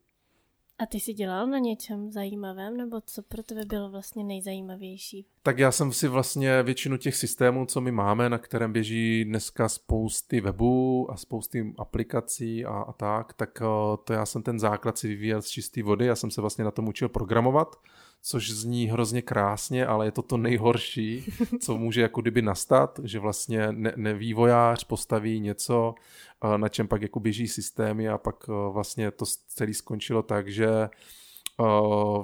A 0.80 0.86
ty 0.86 1.00
jsi 1.00 1.14
dělal 1.14 1.48
na 1.48 1.58
něčem 1.58 2.12
zajímavém, 2.12 2.78
nebo 2.78 3.02
co 3.06 3.22
pro 3.22 3.44
tebe 3.44 3.66
bylo 3.66 3.90
vlastně 3.90 4.24
nejzajímavější? 4.24 5.26
Tak 5.44 5.60
já 5.60 5.72
jsem 5.72 5.94
si 5.94 6.08
vlastně 6.08 6.64
většinu 6.64 6.98
těch 6.98 7.16
systémů, 7.16 7.66
co 7.66 7.82
my 7.82 7.92
máme, 7.92 8.30
na 8.30 8.38
kterém 8.38 8.74
běží 8.74 9.26
dneska 9.26 9.70
spousty 9.70 10.42
webů 10.42 11.12
a 11.12 11.18
spousty 11.18 11.74
aplikací 11.78 12.66
a, 12.66 12.70
a 12.70 12.94
tak, 12.94 13.34
tak 13.34 13.62
eh, 13.62 13.66
to 14.04 14.14
já 14.14 14.26
jsem 14.26 14.44
ten 14.44 14.60
základ 14.60 14.98
si 14.98 15.08
vyvíjel 15.08 15.42
z 15.42 15.48
čisté 15.48 15.84
vody, 15.84 16.06
já 16.06 16.16
jsem 16.16 16.32
se 16.32 16.42
vlastně 16.42 16.64
na 16.64 16.72
tom 16.72 16.88
učil 16.88 17.10
programovat, 17.10 17.76
což 18.22 18.52
zní 18.52 18.88
hrozně 18.88 19.22
krásně, 19.22 19.86
ale 19.86 20.08
je 20.08 20.12
to 20.12 20.22
to 20.22 20.38
nejhorší, 20.38 21.26
co 21.62 21.78
může 21.78 22.02
jako 22.02 22.22
kdyby 22.22 22.42
nastat, 22.42 23.00
že 23.04 23.20
vlastně 23.20 23.72
ne, 23.72 23.94
nevývojář 23.96 24.84
postaví 24.84 25.40
něco, 25.40 25.96
eh, 26.44 26.58
na 26.58 26.70
čem 26.70 26.88
pak 26.88 27.02
jako 27.02 27.20
běží 27.20 27.48
systémy 27.48 28.10
a 28.10 28.18
pak 28.18 28.36
eh, 28.50 28.72
vlastně 28.72 29.12
to 29.12 29.26
celé 29.48 29.74
skončilo 29.74 30.24
tak, 30.24 30.48
že 30.48 30.70
eh, 30.70 30.90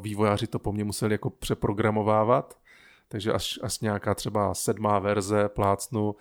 vývojáři 0.02 0.48
to 0.48 0.60
po 0.60 0.72
mně 0.72 0.84
museli 0.84 1.14
jako 1.14 1.30
přeprogramovávat, 1.30 2.58
takže 3.08 3.34
až, 3.34 3.60
až 3.63 3.80
nějaká 3.80 4.15
třeba 4.15 4.54
sedmá 4.54 5.00
verze 5.00 5.50
plácnu 5.50 6.15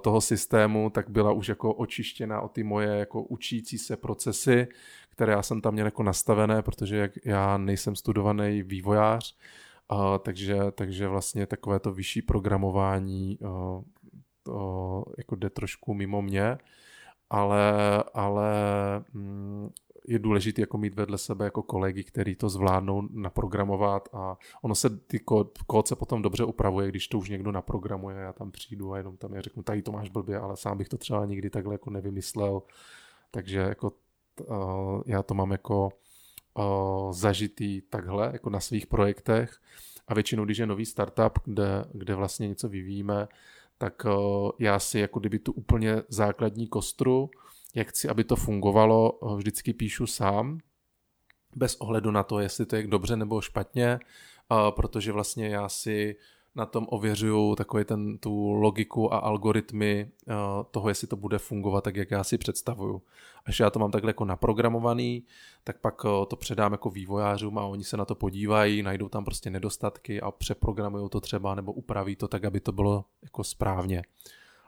toho 0.00 0.20
systému, 0.20 0.90
tak 0.90 1.10
byla 1.10 1.32
už 1.32 1.48
jako 1.48 1.74
očištěna 1.74 2.40
o 2.40 2.48
ty 2.48 2.62
moje 2.62 2.88
jako 2.88 3.22
učící 3.22 3.78
se 3.78 3.96
procesy, 3.96 4.68
které 5.10 5.32
já 5.32 5.42
jsem 5.42 5.60
tam 5.60 5.72
měl 5.72 5.86
jako 5.86 6.02
nastavené, 6.02 6.62
protože 6.62 6.96
jak 6.96 7.12
já 7.24 7.58
nejsem 7.58 7.96
studovaný 7.96 8.62
vývojář, 8.62 9.36
uh, 9.92 9.98
takže, 10.18 10.58
takže 10.70 11.08
vlastně 11.08 11.46
takové 11.46 11.80
to 11.80 11.92
vyšší 11.92 12.22
programování 12.22 13.38
uh, 13.38 13.82
to 14.42 15.04
jako 15.18 15.36
jde 15.36 15.50
trošku 15.50 15.94
mimo 15.94 16.22
mě, 16.22 16.58
ale, 17.30 17.72
ale 18.14 18.52
mm, 19.12 19.70
je 20.08 20.18
důležité 20.18 20.60
jako 20.60 20.78
mít 20.78 20.94
vedle 20.94 21.18
sebe 21.18 21.44
jako 21.44 21.62
kolegy, 21.62 22.04
který 22.04 22.36
to 22.36 22.48
zvládnou 22.48 23.02
naprogramovat 23.10 24.08
a 24.12 24.38
ono 24.62 24.74
se 24.74 24.90
ty 24.90 25.18
kód, 25.18 25.58
kód 25.66 25.88
se 25.88 25.96
potom 25.96 26.22
dobře 26.22 26.44
upravuje, 26.44 26.88
když 26.88 27.08
to 27.08 27.18
už 27.18 27.28
někdo 27.28 27.52
naprogramuje, 27.52 28.16
já 28.16 28.32
tam 28.32 28.50
přijdu 28.50 28.92
a 28.92 28.98
jenom 28.98 29.16
tam 29.16 29.34
je 29.34 29.42
řeknu, 29.42 29.62
tady 29.62 29.82
to 29.82 29.92
máš 29.92 30.10
blbě, 30.10 30.38
ale 30.38 30.56
sám 30.56 30.78
bych 30.78 30.88
to 30.88 30.98
třeba 30.98 31.26
nikdy 31.26 31.50
takhle 31.50 31.74
jako 31.74 31.90
nevymyslel, 31.90 32.62
takže 33.30 33.58
jako 33.58 33.92
uh, 34.46 35.02
já 35.06 35.22
to 35.22 35.34
mám 35.34 35.50
jako 35.50 35.88
uh, 36.54 37.12
zažitý 37.12 37.80
takhle, 37.80 38.30
jako 38.32 38.50
na 38.50 38.60
svých 38.60 38.86
projektech 38.86 39.56
a 40.08 40.14
většinou, 40.14 40.44
když 40.44 40.58
je 40.58 40.66
nový 40.66 40.86
startup, 40.86 41.38
kde, 41.44 41.84
kde 41.92 42.14
vlastně 42.14 42.48
něco 42.48 42.68
vyvíjíme, 42.68 43.28
tak 43.78 44.04
uh, 44.04 44.50
já 44.58 44.78
si 44.78 44.98
jako 44.98 45.20
kdyby 45.20 45.38
tu 45.38 45.52
úplně 45.52 46.02
základní 46.08 46.66
kostru, 46.66 47.30
jak 47.74 47.88
chci, 47.88 48.08
aby 48.08 48.24
to 48.24 48.36
fungovalo, 48.36 49.18
vždycky 49.36 49.72
píšu 49.72 50.06
sám, 50.06 50.58
bez 51.56 51.76
ohledu 51.76 52.10
na 52.10 52.22
to, 52.22 52.40
jestli 52.40 52.66
to 52.66 52.76
je 52.76 52.86
dobře 52.86 53.16
nebo 53.16 53.40
špatně, 53.40 54.00
uh, 54.50 54.70
protože 54.70 55.12
vlastně 55.12 55.48
já 55.48 55.68
si 55.68 56.16
na 56.54 56.66
tom 56.66 56.86
ověřuju 56.90 57.54
takový 57.54 57.84
ten, 57.84 58.18
tu 58.18 58.52
logiku 58.52 59.14
a 59.14 59.18
algoritmy 59.18 60.10
uh, 60.26 60.34
toho, 60.70 60.88
jestli 60.88 61.06
to 61.06 61.16
bude 61.16 61.38
fungovat 61.38 61.84
tak, 61.84 61.96
jak 61.96 62.10
já 62.10 62.24
si 62.24 62.38
představuju. 62.38 63.02
Až 63.44 63.60
já 63.60 63.70
to 63.70 63.78
mám 63.78 63.90
takhle 63.90 64.10
jako 64.10 64.24
naprogramovaný, 64.24 65.24
tak 65.64 65.80
pak 65.80 66.02
to 66.02 66.36
předám 66.36 66.72
jako 66.72 66.90
vývojářům 66.90 67.58
a 67.58 67.64
oni 67.64 67.84
se 67.84 67.96
na 67.96 68.04
to 68.04 68.14
podívají, 68.14 68.82
najdou 68.82 69.08
tam 69.08 69.24
prostě 69.24 69.50
nedostatky 69.50 70.20
a 70.20 70.30
přeprogramují 70.30 71.08
to 71.08 71.20
třeba 71.20 71.54
nebo 71.54 71.72
upraví 71.72 72.16
to 72.16 72.28
tak, 72.28 72.44
aby 72.44 72.60
to 72.60 72.72
bylo 72.72 73.04
jako 73.22 73.44
správně. 73.44 74.02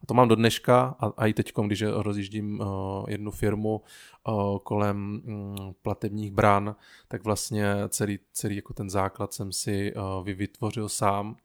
A 0.03 0.07
to 0.07 0.15
mám 0.15 0.29
do 0.29 0.35
dneška 0.35 0.97
a, 0.99 1.07
a 1.07 1.27
i 1.27 1.35
teď, 1.35 1.53
když 1.67 1.83
rozjíždím 1.83 2.61
uh, 2.61 2.67
jednu 3.09 3.31
firmu 3.31 3.83
uh, 4.29 4.59
kolem 4.59 5.23
um, 5.25 5.75
platebních 5.83 6.31
brán, 6.31 6.77
tak 7.09 7.25
vlastně 7.25 7.75
celý, 7.89 8.19
celý 8.33 8.57
jako 8.57 8.75
ten 8.75 8.91
základ 8.91 9.33
jsem 9.33 9.53
si 9.53 9.95
uh, 9.95 10.25
vytvořil 10.25 10.89
sám 10.89 11.37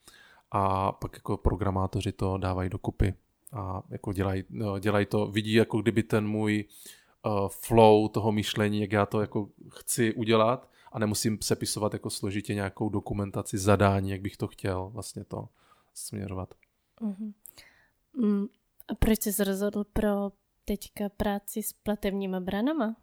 a 0.52 0.92
pak 0.92 1.14
jako 1.14 1.38
programátoři 1.38 2.12
to 2.12 2.38
dávají 2.38 2.70
dokupy 2.70 3.14
a 3.54 3.82
jako 3.90 4.14
dělají, 4.14 4.44
dělají 4.80 5.06
to, 5.06 5.28
vidí 5.28 5.54
jako 5.54 5.82
kdyby 5.82 6.04
ten 6.04 6.28
můj 6.28 6.66
flow 7.48 8.08
toho 8.08 8.32
myšlení, 8.32 8.82
jak 8.82 8.92
já 8.92 9.06
to 9.06 9.22
jako 9.22 9.50
chci 9.70 10.14
udělat 10.14 10.70
a 10.92 11.00
nemusím 11.00 11.38
sepisovat 11.42 11.94
jako 11.94 12.10
složitě 12.10 12.54
nějakou 12.54 12.90
dokumentaci, 12.90 13.58
zadání, 13.58 14.10
jak 14.12 14.22
bych 14.22 14.38
to 14.38 14.48
chtěl 14.48 14.90
vlastně 14.94 15.24
to 15.24 15.50
směrovat. 15.94 16.54
Uh-huh. 17.02 17.34
Mm, 18.16 18.46
a 18.88 18.96
proč 18.96 19.22
jsi 19.22 19.44
rozhodl 19.44 19.84
pro 19.84 20.32
teďka 20.66 21.10
práci 21.10 21.64
s 21.64 21.74
platebníma 21.74 22.40
branama? 22.40 22.96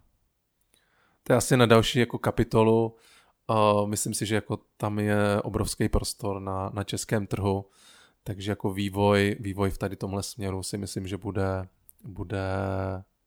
To 1.23 1.33
je 1.33 1.37
asi 1.37 1.57
na 1.57 1.67
další 1.67 1.99
jako 1.99 2.19
kapitolu. 2.19 2.97
Uh, 3.51 3.87
myslím 3.87 4.15
si, 4.15 4.27
že 4.27 4.35
jako 4.35 4.59
tam 4.77 4.99
je 4.99 5.43
obrovský 5.43 5.89
prostor 5.89 6.41
na, 6.41 6.71
na 6.75 6.85
českém 6.85 7.27
trhu, 7.27 7.65
takže 8.25 8.53
jako 8.53 8.73
vývoj, 8.73 9.37
vývoj 9.41 9.71
v 9.71 9.79
tady 9.79 9.97
tomhle 9.97 10.23
směru 10.23 10.63
si 10.63 10.79
myslím, 10.79 11.07
že 11.07 11.17
bude, 11.17 11.69
bude 12.05 12.45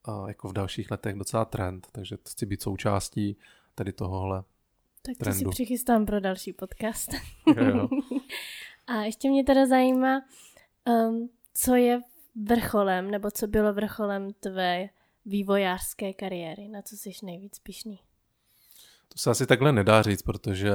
uh, 0.08 0.28
jako 0.28 0.48
v 0.48 0.54
dalších 0.54 0.91
letech 0.91 1.15
docela 1.15 1.45
trend, 1.45 1.88
takže 1.91 2.17
chci 2.30 2.45
být 2.45 2.62
součástí 2.62 3.38
tady 3.76 3.93
tohohle. 3.93 4.43
Tak 5.02 5.17
to 5.17 5.24
trendu. 5.24 5.39
si 5.39 5.45
přichystám 5.45 6.06
pro 6.06 6.19
další 6.19 6.54
podcast. 6.54 7.12
Jo, 7.58 7.65
jo. 7.65 7.89
A 8.88 9.02
ještě 9.02 9.30
mě 9.30 9.43
teda 9.43 9.65
zajímá, 9.65 10.21
um, 11.10 11.30
co 11.58 11.76
je 11.76 12.02
vrcholem, 12.44 13.12
nebo 13.12 13.32
co 13.32 13.48
bylo 13.48 13.74
vrcholem 13.74 14.34
tvé 14.34 14.89
vývojářské 15.26 16.13
kariéry, 16.13 16.68
na 16.68 16.82
co 16.82 16.98
jsi 16.98 17.12
nejvíc 17.24 17.60
pišný? 17.60 18.00
To 19.08 19.18
se 19.18 19.30
asi 19.30 19.46
takhle 19.48 19.72
nedá 19.72 20.02
říct, 20.02 20.22
protože 20.22 20.72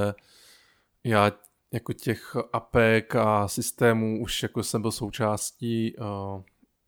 já 1.04 1.32
jako 1.72 1.92
těch 1.92 2.36
APEK 2.52 3.16
a 3.16 3.48
systémů 3.48 4.22
už 4.22 4.42
jako 4.42 4.62
jsem 4.62 4.82
byl 4.82 4.90
součástí 4.92 5.96
uh, 5.96 6.42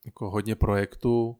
jako 0.05 0.31
hodně 0.31 0.55
projektů. 0.55 1.37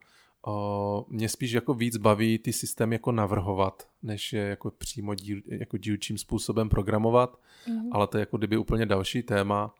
Uh, 0.47 1.05
mě 1.09 1.29
spíš 1.29 1.53
jako 1.53 1.75
víc 1.75 1.97
baví 1.97 2.39
ty 2.39 2.53
systémy 2.53 2.95
jako 2.95 3.13
navrhovat, 3.13 3.89
než 4.03 4.33
je 4.33 4.43
jako 4.43 4.71
přímo 4.71 5.15
díl, 5.15 5.41
jako 5.47 5.77
dílčím 5.77 6.19
způsobem 6.19 6.69
programovat, 6.69 7.41
Mhm. 7.69 7.89
ale 7.93 8.07
to 8.07 8.17
je 8.19 8.21
jako 8.23 8.37
kdyby 8.39 8.57
úplně 8.57 8.87
další 8.87 9.23
téma. 9.23 9.75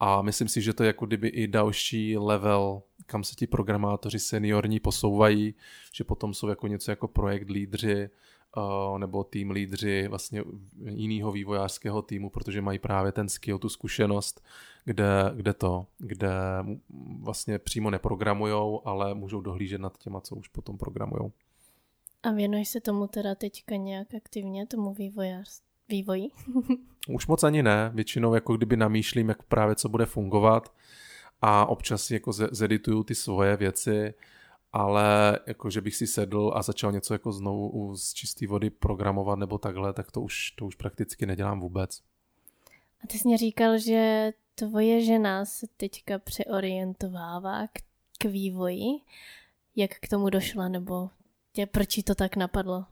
A 0.00 0.22
myslím 0.22 0.48
si, 0.48 0.62
že 0.62 0.72
to 0.72 0.82
je 0.82 0.86
jako 0.86 1.06
kdyby 1.06 1.28
i 1.28 1.48
další 1.48 2.18
level, 2.18 2.82
kam 3.06 3.24
se 3.24 3.34
ti 3.34 3.46
programátoři 3.46 4.18
seniorní 4.18 4.80
posouvají, 4.80 5.54
že 5.94 6.04
potom 6.04 6.34
jsou 6.34 6.48
jako 6.48 6.66
něco 6.66 6.90
jako 6.90 7.08
projekt 7.08 7.50
lídři, 7.50 8.10
uh, 8.56 8.98
nebo 8.98 9.24
tým 9.24 9.50
lídři 9.50 10.08
vlastně 10.08 10.44
jiného 10.84 11.32
vývojářského 11.32 12.02
týmu, 12.02 12.30
protože 12.30 12.62
mají 12.62 12.78
právě 12.78 13.12
ten 13.12 13.28
skill, 13.28 13.58
tu 13.58 13.68
zkušenost, 13.68 14.44
kde, 14.84 15.32
kde 15.34 15.54
to, 15.54 15.86
kde 15.98 16.30
vlastně 17.20 17.58
přímo 17.58 17.90
neprogramujou, 17.90 18.82
ale 18.84 19.14
můžou 19.14 19.40
dohlížet 19.40 19.80
nad 19.80 19.98
těma, 19.98 20.20
co 20.20 20.36
už 20.36 20.48
potom 20.48 20.78
programujou. 20.78 21.32
A 22.22 22.32
věnuješ 22.32 22.68
se 22.68 22.80
tomu 22.80 23.06
teda 23.06 23.34
teďka 23.34 23.76
nějak 23.76 24.14
aktivně, 24.14 24.66
tomu 24.66 24.94
vývojář, 24.94 25.62
vývoji? 25.90 26.28
Už 27.08 27.26
moc 27.26 27.44
ani 27.44 27.62
ne, 27.62 27.90
většinou 27.94 28.34
jako 28.34 28.56
kdyby 28.56 28.76
namýšlím, 28.76 29.28
jak 29.28 29.42
právě 29.42 29.74
co 29.74 29.88
bude 29.88 30.06
fungovat 30.06 30.72
a 31.42 31.66
občas 31.66 32.02
si 32.02 32.14
jako 32.14 32.32
ze- 32.32 32.48
zedituju 32.52 33.04
ty 33.04 33.14
svoje 33.14 33.56
věci, 33.56 34.14
ale 34.72 35.38
jako 35.46 35.70
že 35.70 35.80
bych 35.80 35.96
si 35.96 36.06
sedl 36.06 36.52
a 36.54 36.62
začal 36.62 36.92
něco 36.92 37.14
jako 37.14 37.32
znovu 37.32 37.96
z 37.96 38.14
čisté 38.14 38.46
vody 38.46 38.70
programovat 38.70 39.38
nebo 39.38 39.58
takhle, 39.58 39.92
tak 39.92 40.10
to 40.12 40.20
už, 40.20 40.50
to 40.50 40.66
už 40.66 40.74
prakticky 40.74 41.26
nedělám 41.26 41.60
vůbec. 41.60 42.02
A 43.04 43.06
ty 43.06 43.18
jsi 43.18 43.28
mě 43.28 43.38
říkal, 43.38 43.78
že 43.78 44.32
tvoje 44.54 45.04
žena 45.04 45.44
se 45.44 45.66
teďka 45.76 46.18
přeorientovává 46.18 47.66
k, 47.66 47.80
k 48.18 48.24
vývoji. 48.24 48.86
Jak 49.76 49.90
k 49.90 50.08
tomu 50.08 50.30
došla, 50.30 50.68
nebo 50.68 51.10
tě, 51.52 51.66
proč 51.66 51.96
jí 51.96 52.02
to 52.02 52.14
tak 52.14 52.36
napadlo? 52.36 52.84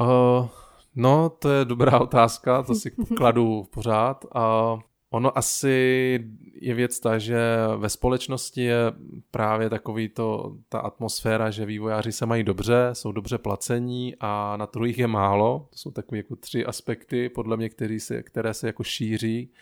Uh, 0.00 0.48
no, 0.96 1.30
to 1.30 1.50
je 1.50 1.64
dobrá 1.64 2.00
otázka, 2.00 2.62
to 2.62 2.74
si 2.74 2.90
kladu 2.90 3.64
pořád. 3.70 4.24
Uh, 4.34 4.80
ono 5.14 5.38
asi 5.38 6.20
je 6.60 6.74
věc 6.74 7.00
ta, 7.00 7.18
že 7.18 7.38
ve 7.76 7.88
společnosti 7.88 8.62
je 8.62 8.92
právě 9.30 9.70
takový 9.70 10.08
to, 10.08 10.56
ta 10.68 10.78
atmosféra, 10.78 11.50
že 11.50 11.66
vývojáři 11.66 12.12
se 12.12 12.26
mají 12.26 12.44
dobře, 12.44 12.90
jsou 12.92 13.12
dobře 13.12 13.38
placení 13.38 14.14
a 14.20 14.56
na 14.56 14.66
trhu 14.66 14.84
je 14.84 15.06
málo. 15.06 15.66
To 15.70 15.78
jsou 15.78 15.90
takové 15.90 16.16
jako 16.16 16.36
tři 16.36 16.66
aspekty, 16.66 17.28
podle 17.28 17.56
mě, 17.56 17.68
který 17.68 18.00
se, 18.00 18.22
které 18.22 18.54
se 18.54 18.66
jako 18.66 18.84
šíří. 18.84 19.52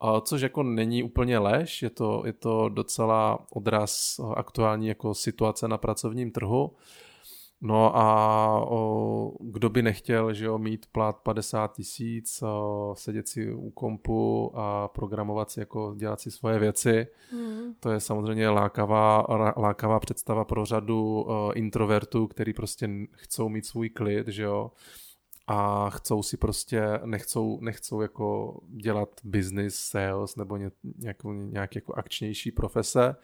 A 0.00 0.20
což 0.20 0.40
jako 0.40 0.62
není 0.62 1.02
úplně 1.02 1.38
lež, 1.38 1.82
je 1.82 1.90
to, 1.90 2.22
je 2.26 2.32
to 2.32 2.68
docela 2.68 3.46
odraz 3.52 4.20
aktuální 4.36 4.86
jako 4.86 5.14
situace 5.14 5.68
na 5.68 5.78
pracovním 5.78 6.30
trhu. 6.30 6.72
No 7.60 7.96
a 7.96 8.66
o, 8.68 9.32
kdo 9.40 9.68
by 9.68 9.82
nechtěl 9.82 10.34
že 10.34 10.44
jo, 10.44 10.58
mít 10.58 10.86
plat 10.92 11.16
50 11.22 11.72
tisíc, 11.76 12.42
sedět 12.94 13.28
si 13.28 13.52
u 13.52 13.70
kompu 13.70 14.52
a 14.54 14.88
programovat 14.88 15.50
si, 15.50 15.60
jako 15.60 15.94
dělat 15.96 16.20
si 16.20 16.30
svoje 16.30 16.58
věci, 16.58 17.06
Hmm. 17.30 17.74
to 17.80 17.90
je 17.90 18.00
samozřejmě 18.00 18.48
lákavá, 18.48 19.26
lákavá 19.56 20.00
představa 20.00 20.44
pro 20.44 20.64
řadu 20.64 21.24
o, 21.28 21.52
introvertů, 21.52 22.26
který 22.26 22.52
prostě 22.52 22.90
chcou 23.12 23.48
mít 23.48 23.66
svůj 23.66 23.90
klid, 23.90 24.28
že 24.28 24.42
jo, 24.42 24.70
a 25.46 25.90
chcou 25.90 26.22
si 26.22 26.36
prostě, 26.36 26.82
nechcou, 27.04 27.60
nechcou 27.60 28.00
jako 28.00 28.58
dělat 28.68 29.08
business, 29.24 29.74
sales 29.74 30.36
nebo 30.36 30.56
ně, 30.56 30.70
nějakou, 30.98 31.32
nějak 31.32 31.74
jako 31.74 31.94
akčnější 31.94 32.52
profese, 32.52 33.16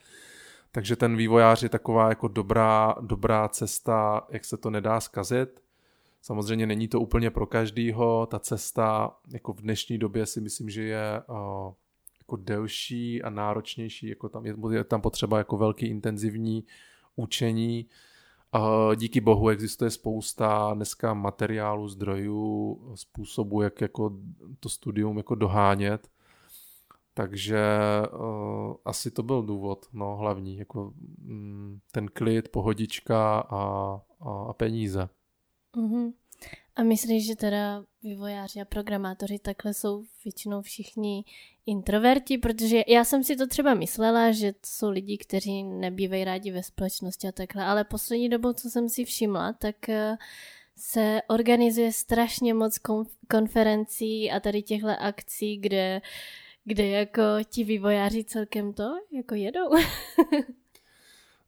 takže 0.72 0.96
ten 0.96 1.16
vývojář 1.16 1.62
je 1.62 1.68
taková 1.68 2.08
jako 2.08 2.28
dobrá, 2.28 2.94
dobrá 3.00 3.48
cesta, 3.48 4.26
jak 4.30 4.44
se 4.44 4.56
to 4.56 4.70
nedá 4.70 5.00
zkazit. 5.00 5.62
Samozřejmě 6.22 6.66
není 6.66 6.88
to 6.88 7.00
úplně 7.00 7.30
pro 7.30 7.46
každýho, 7.46 8.26
ta 8.26 8.38
cesta 8.38 9.16
jako 9.32 9.52
v 9.52 9.60
dnešní 9.60 9.98
době 9.98 10.26
si 10.26 10.40
myslím, 10.40 10.70
že 10.70 10.82
je 10.82 11.22
uh, 11.28 11.72
jako 12.18 12.36
delší 12.36 13.22
a 13.22 13.30
náročnější, 13.30 14.08
jako 14.08 14.28
tam 14.28 14.46
je, 14.46 14.54
je 14.70 14.84
tam 14.84 15.00
potřeba 15.00 15.38
jako 15.38 15.56
velký 15.56 15.86
intenzivní 15.86 16.64
učení. 17.16 17.86
Uh, 18.54 18.94
díky 18.94 19.20
bohu 19.20 19.48
existuje 19.48 19.90
spousta 19.90 20.74
dneska 20.74 21.14
materiálu, 21.14 21.88
zdrojů, 21.88 22.80
způsobů, 22.94 23.62
jak 23.62 23.80
jako 23.80 24.16
to 24.60 24.68
studium 24.68 25.16
jako 25.16 25.34
dohánět. 25.34 26.08
Takže 27.20 27.60
uh, 28.12 28.74
asi 28.84 29.10
to 29.10 29.22
byl 29.22 29.42
důvod, 29.42 29.86
no 29.92 30.16
hlavní, 30.16 30.56
jako 30.56 30.92
mm, 31.18 31.78
ten 31.92 32.08
klid, 32.08 32.48
pohodička 32.48 33.38
a, 33.40 33.60
a, 34.20 34.44
a 34.48 34.52
peníze. 34.52 35.08
Mhm. 35.76 36.12
A 36.76 36.82
myslíš, 36.82 37.26
že 37.26 37.36
teda 37.36 37.84
vývojáři 38.02 38.60
a 38.60 38.64
programátoři 38.64 39.38
takhle 39.38 39.74
jsou 39.74 40.04
většinou 40.24 40.62
všichni 40.62 41.24
introverti? 41.66 42.38
Protože 42.38 42.82
já 42.88 43.04
jsem 43.04 43.24
si 43.24 43.36
to 43.36 43.46
třeba 43.46 43.74
myslela, 43.74 44.32
že 44.32 44.52
jsou 44.66 44.90
lidi, 44.90 45.18
kteří 45.18 45.62
nebývají 45.62 46.24
rádi 46.24 46.50
ve 46.50 46.62
společnosti 46.62 47.28
a 47.28 47.32
takhle, 47.32 47.64
ale 47.64 47.84
poslední 47.84 48.28
dobou, 48.28 48.52
co 48.52 48.70
jsem 48.70 48.88
si 48.88 49.04
všimla, 49.04 49.52
tak 49.52 49.88
eh, 49.88 50.16
se 50.76 51.20
organizuje 51.28 51.92
strašně 51.92 52.54
moc 52.54 52.78
konf- 52.78 53.10
konferencí 53.30 54.30
a 54.30 54.40
tady 54.40 54.62
těchto 54.62 54.88
akcí, 55.00 55.56
kde, 55.56 56.00
kde 56.70 56.86
jako 56.86 57.22
ti 57.44 57.64
vývojáři 57.64 58.24
celkem 58.24 58.72
to 58.72 58.92
jako 59.12 59.34
jedou. 59.34 59.68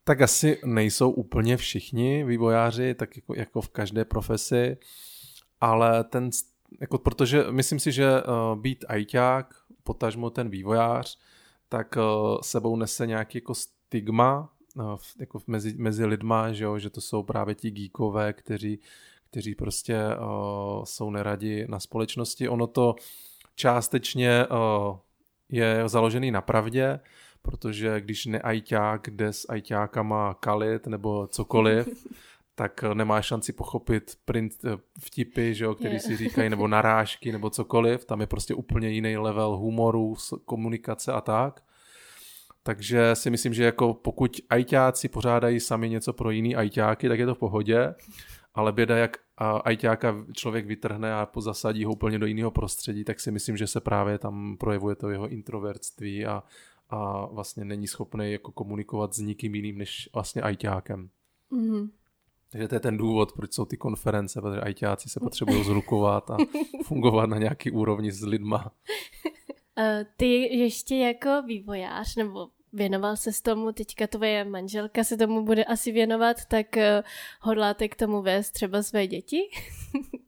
Tak 0.05 0.21
asi 0.21 0.61
nejsou 0.65 1.11
úplně 1.11 1.57
všichni 1.57 2.25
vývojáři, 2.25 2.95
tak 2.95 3.17
jako, 3.17 3.35
jako 3.35 3.61
v 3.61 3.69
každé 3.69 4.05
profesi, 4.05 4.77
ale 5.61 6.05
ten, 6.05 6.31
jako 6.81 6.99
protože 6.99 7.45
myslím 7.51 7.81
si, 7.81 7.93
že 7.93 8.23
uh, 8.23 8.61
být 8.61 8.85
ajťák, 8.89 9.55
potažmo 9.83 10.31
ten 10.31 10.49
vývojář, 10.49 11.19
tak 11.69 11.97
uh, 11.97 12.41
sebou 12.41 12.77
nese 12.77 13.07
nějaký 13.07 13.39
jako 13.39 13.55
stigma 13.55 14.53
uh, 14.77 14.97
jako 15.19 15.41
mezi, 15.47 15.75
mezi 15.79 16.05
lidma, 16.05 16.53
že, 16.53 16.65
jo, 16.65 16.79
že 16.79 16.91
to 16.91 17.01
jsou 17.01 17.23
právě 17.23 17.55
ti 17.55 17.71
geekové, 17.71 18.33
kteří, 18.33 18.81
kteří 19.31 19.55
prostě 19.55 19.99
uh, 20.05 20.85
jsou 20.85 21.11
neradi 21.11 21.67
na 21.69 21.81
společnosti. 21.81 22.49
Ono 22.49 22.67
to 22.67 22.95
částečně 23.55 24.47
uh, 24.47 24.97
je 25.53 25.83
založený 25.87 26.31
na 26.31 26.41
pravdě, 26.41 27.01
protože 27.43 28.01
když 28.01 28.27
neajťák 28.27 29.11
jde 29.11 29.33
s 29.33 29.47
ajťákama 29.49 30.35
kalit 30.35 30.87
nebo 30.87 31.27
cokoliv, 31.27 32.07
tak 32.55 32.83
nemá 32.95 33.23
šanci 33.23 33.53
pochopit 33.53 34.19
print, 34.25 34.53
vtipy, 35.01 35.55
že 35.55 35.65
jo, 35.65 35.75
který 35.75 35.99
si 35.99 36.17
říkají, 36.17 36.51
nebo 36.51 36.69
narážky, 36.69 37.33
nebo 37.33 37.51
cokoliv. 37.51 38.05
Tam 38.05 38.21
je 38.21 38.27
prostě 38.27 38.55
úplně 38.55 38.89
jiný 38.89 39.17
level 39.17 39.57
humoru, 39.57 40.15
komunikace 40.45 41.13
a 41.13 41.21
tak. 41.21 41.61
Takže 42.63 43.15
si 43.15 43.31
myslím, 43.31 43.55
že 43.55 43.65
jako 43.65 43.95
pokud 43.95 44.41
ajťáci 44.51 45.09
pořádají 45.09 45.61
sami 45.61 45.89
něco 45.89 46.13
pro 46.13 46.31
jiný 46.31 46.57
ajťáky, 46.57 47.09
tak 47.09 47.19
je 47.19 47.27
to 47.27 47.35
v 47.35 47.39
pohodě, 47.39 47.95
ale 48.55 48.73
běda, 48.73 48.97
jak 48.97 49.17
ajťáka 49.51 50.15
člověk 50.33 50.67
vytrhne 50.67 51.15
a 51.15 51.29
zasadí 51.39 51.85
ho 51.85 51.93
úplně 51.93 52.19
do 52.19 52.27
jiného 52.27 52.51
prostředí, 52.51 53.05
tak 53.05 53.21
si 53.21 53.31
myslím, 53.31 53.57
že 53.57 53.67
se 53.67 53.81
právě 53.81 54.19
tam 54.19 54.57
projevuje 54.57 54.97
to 54.97 55.11
jeho 55.11 55.29
introvertství 55.29 56.27
a, 56.27 56.43
a 56.91 57.27
vlastně 57.27 57.65
není 57.65 57.87
schopný 57.87 58.33
jako 58.33 58.53
komunikovat 58.53 59.15
s 59.15 59.19
nikým 59.19 59.55
jiným 59.55 59.79
než 59.79 60.11
vlastně 60.15 60.43
ajťákem. 60.43 61.11
Mhm. 61.51 61.91
Takže 62.53 62.69
to 62.69 62.75
je 62.75 62.81
ten 62.81 62.97
důvod, 62.97 63.33
proč 63.33 63.53
jsou 63.53 63.65
ty 63.65 63.77
konference, 63.77 64.41
protože 64.41 64.61
ajťáci 64.61 65.09
se 65.09 65.21
potřebují 65.21 65.65
zlukovat 65.65 66.31
a 66.31 66.37
fungovat 66.85 67.27
na 67.27 67.39
nějaký 67.39 67.71
úrovni 67.71 68.13
s 68.13 68.23
lidma. 68.23 68.73
Eh, 69.79 70.07
Ty 70.17 70.57
ještě 70.57 70.97
jako 70.97 71.43
vývojář, 71.47 72.17
nebo 72.17 72.49
věnoval 72.73 73.17
se 73.17 73.33
s 73.33 73.41
tomu, 73.41 73.73
teďka 73.73 74.07
tvoje 74.07 74.45
manželka 74.45 75.05
se 75.05 75.17
tomu 75.17 75.45
bude 75.45 75.65
asi 75.65 75.93
věnovat, 75.93 76.45
tak 76.45 76.77
eh, 76.77 77.03
hodláte 77.41 77.89
k 77.89 77.97
tomu 77.97 78.23
vést 78.23 78.51
třeba 78.51 78.83
své 78.83 79.07
děti? 79.07 79.41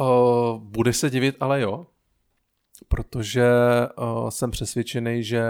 Uh, 0.00 0.58
bude 0.58 0.92
se 0.92 1.10
divit, 1.10 1.36
ale 1.40 1.60
jo, 1.60 1.86
protože 2.88 3.48
uh, 3.98 4.28
jsem 4.28 4.50
přesvědčený, 4.50 5.22
že 5.22 5.42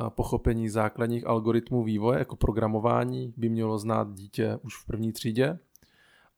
uh, 0.00 0.08
pochopení 0.08 0.68
základních 0.68 1.26
algoritmů 1.26 1.84
vývoje 1.84 2.18
jako 2.18 2.36
programování 2.36 3.34
by 3.36 3.48
mělo 3.48 3.78
znát 3.78 4.14
dítě 4.14 4.58
už 4.62 4.82
v 4.82 4.86
první 4.86 5.12
třídě. 5.12 5.58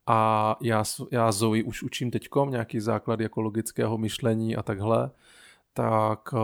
A 0.06 0.56
já, 0.62 0.84
já 1.10 1.32
Zoe 1.32 1.64
už 1.64 1.82
učím 1.82 2.10
teďkom 2.10 2.50
nějaký 2.50 2.80
základ 2.80 3.20
jako 3.20 3.40
logického 3.40 3.98
myšlení 3.98 4.56
a 4.56 4.62
takhle 4.62 5.10
tak 5.72 6.28
eh, 6.34 6.38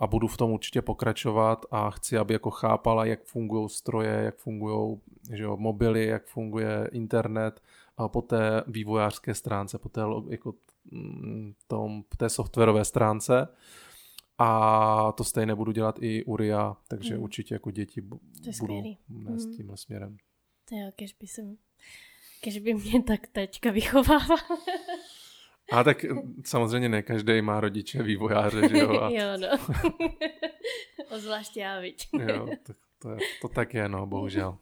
a 0.00 0.06
budu 0.06 0.26
v 0.26 0.36
tom 0.36 0.50
určitě 0.50 0.82
pokračovat 0.82 1.66
a 1.70 1.90
chci, 1.90 2.18
aby 2.18 2.34
jako 2.34 2.50
chápala, 2.50 3.04
jak 3.04 3.24
fungují 3.24 3.68
stroje, 3.68 4.10
jak 4.24 4.36
fungují 4.36 5.00
mobily, 5.56 6.06
jak 6.06 6.26
funguje 6.26 6.88
internet 6.92 7.60
a 7.96 8.08
po 8.08 8.22
té 8.22 8.62
vývojářské 8.66 9.34
stránce, 9.34 9.78
po 9.78 9.88
té, 9.88 10.00
jako, 10.28 10.54
mm, 10.90 11.54
tom, 11.66 12.02
po 12.02 12.16
té 12.16 12.28
softwarové 12.28 12.84
stránce. 12.84 13.48
A 14.38 15.12
to 15.12 15.24
stejně 15.24 15.54
budu 15.54 15.72
dělat 15.72 15.98
i 16.00 16.24
u 16.24 16.36
RIA, 16.36 16.76
takže 16.88 17.14
hmm. 17.14 17.22
určitě 17.22 17.54
jako 17.54 17.70
děti 17.70 18.00
budu 18.00 18.20
nést 19.08 19.44
hmm. 19.44 19.56
tímhle 19.56 19.76
směrem. 19.76 20.16
To 20.68 20.76
jo, 20.76 20.90
kež 20.96 21.12
by, 21.12 21.26
jsem, 21.26 21.56
kež 22.40 22.58
by 22.58 22.74
mě 22.74 23.02
tak 23.02 23.26
tačka 23.26 23.70
vychovával. 23.70 24.38
A 25.72 25.84
tak 25.84 26.04
samozřejmě 26.44 26.88
ne 26.88 27.02
každý 27.02 27.42
má 27.42 27.60
rodiče 27.60 28.02
vývojáře, 28.02 28.68
že 28.68 28.78
jo? 28.78 29.00
A... 29.00 29.10
jo, 29.12 29.36
no. 29.36 29.48
Ozvlášť 31.16 31.56
já, 31.56 31.80
viď. 31.80 32.08
jo, 32.28 32.48
to, 32.62 32.72
to, 32.98 33.10
je, 33.10 33.18
to 33.40 33.48
tak 33.48 33.74
je, 33.74 33.88
no, 33.88 34.06
bohužel. 34.06 34.58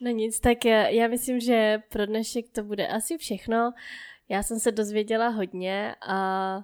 No 0.00 0.10
nic, 0.10 0.40
tak 0.40 0.64
já, 0.64 0.88
já 0.88 1.08
myslím, 1.08 1.40
že 1.40 1.82
pro 1.88 2.06
dnešek 2.06 2.48
to 2.52 2.62
bude 2.62 2.88
asi 2.88 3.18
všechno. 3.18 3.72
Já 4.28 4.42
jsem 4.42 4.60
se 4.60 4.72
dozvěděla 4.72 5.28
hodně 5.28 5.94
a 6.00 6.56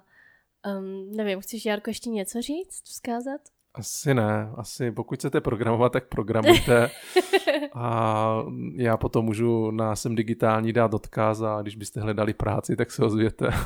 um, 0.79 1.11
nevím, 1.15 1.41
chceš 1.41 1.65
Jarko 1.65 1.89
ještě 1.89 2.09
něco 2.09 2.41
říct, 2.41 2.83
vzkázat? 2.83 3.41
Asi 3.77 4.13
ne, 4.13 4.49
asi 4.55 4.91
pokud 4.91 5.19
chcete 5.19 5.41
programovat, 5.41 5.91
tak 5.91 6.07
programujte 6.07 6.91
a 7.73 8.43
já 8.75 8.97
potom 8.97 9.25
můžu 9.25 9.71
na 9.71 9.95
Jsem 9.95 10.15
digitální 10.15 10.73
dát 10.73 10.93
odkaz 10.93 11.41
a 11.41 11.61
když 11.61 11.75
byste 11.75 12.01
hledali 12.01 12.33
práci, 12.33 12.75
tak 12.75 12.91
se 12.91 13.05
ozvěte. 13.05 13.49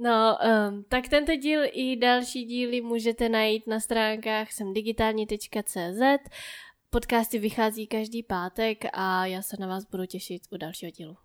No, 0.00 0.38
um, 0.70 0.84
tak 0.88 1.08
tento 1.08 1.36
díl 1.36 1.60
i 1.72 1.96
další 1.96 2.44
díly 2.44 2.80
můžete 2.80 3.28
najít 3.28 3.66
na 3.66 3.80
stránkách 3.80 4.52
semdigitální.cz. 4.52 6.30
Podcasty 6.90 7.38
vychází 7.38 7.86
každý 7.86 8.22
pátek 8.22 8.84
a 8.92 9.26
já 9.26 9.42
se 9.42 9.56
na 9.60 9.66
vás 9.66 9.84
budu 9.84 10.06
těšit 10.06 10.42
u 10.52 10.56
dalšího 10.56 10.90
dílu. 10.90 11.16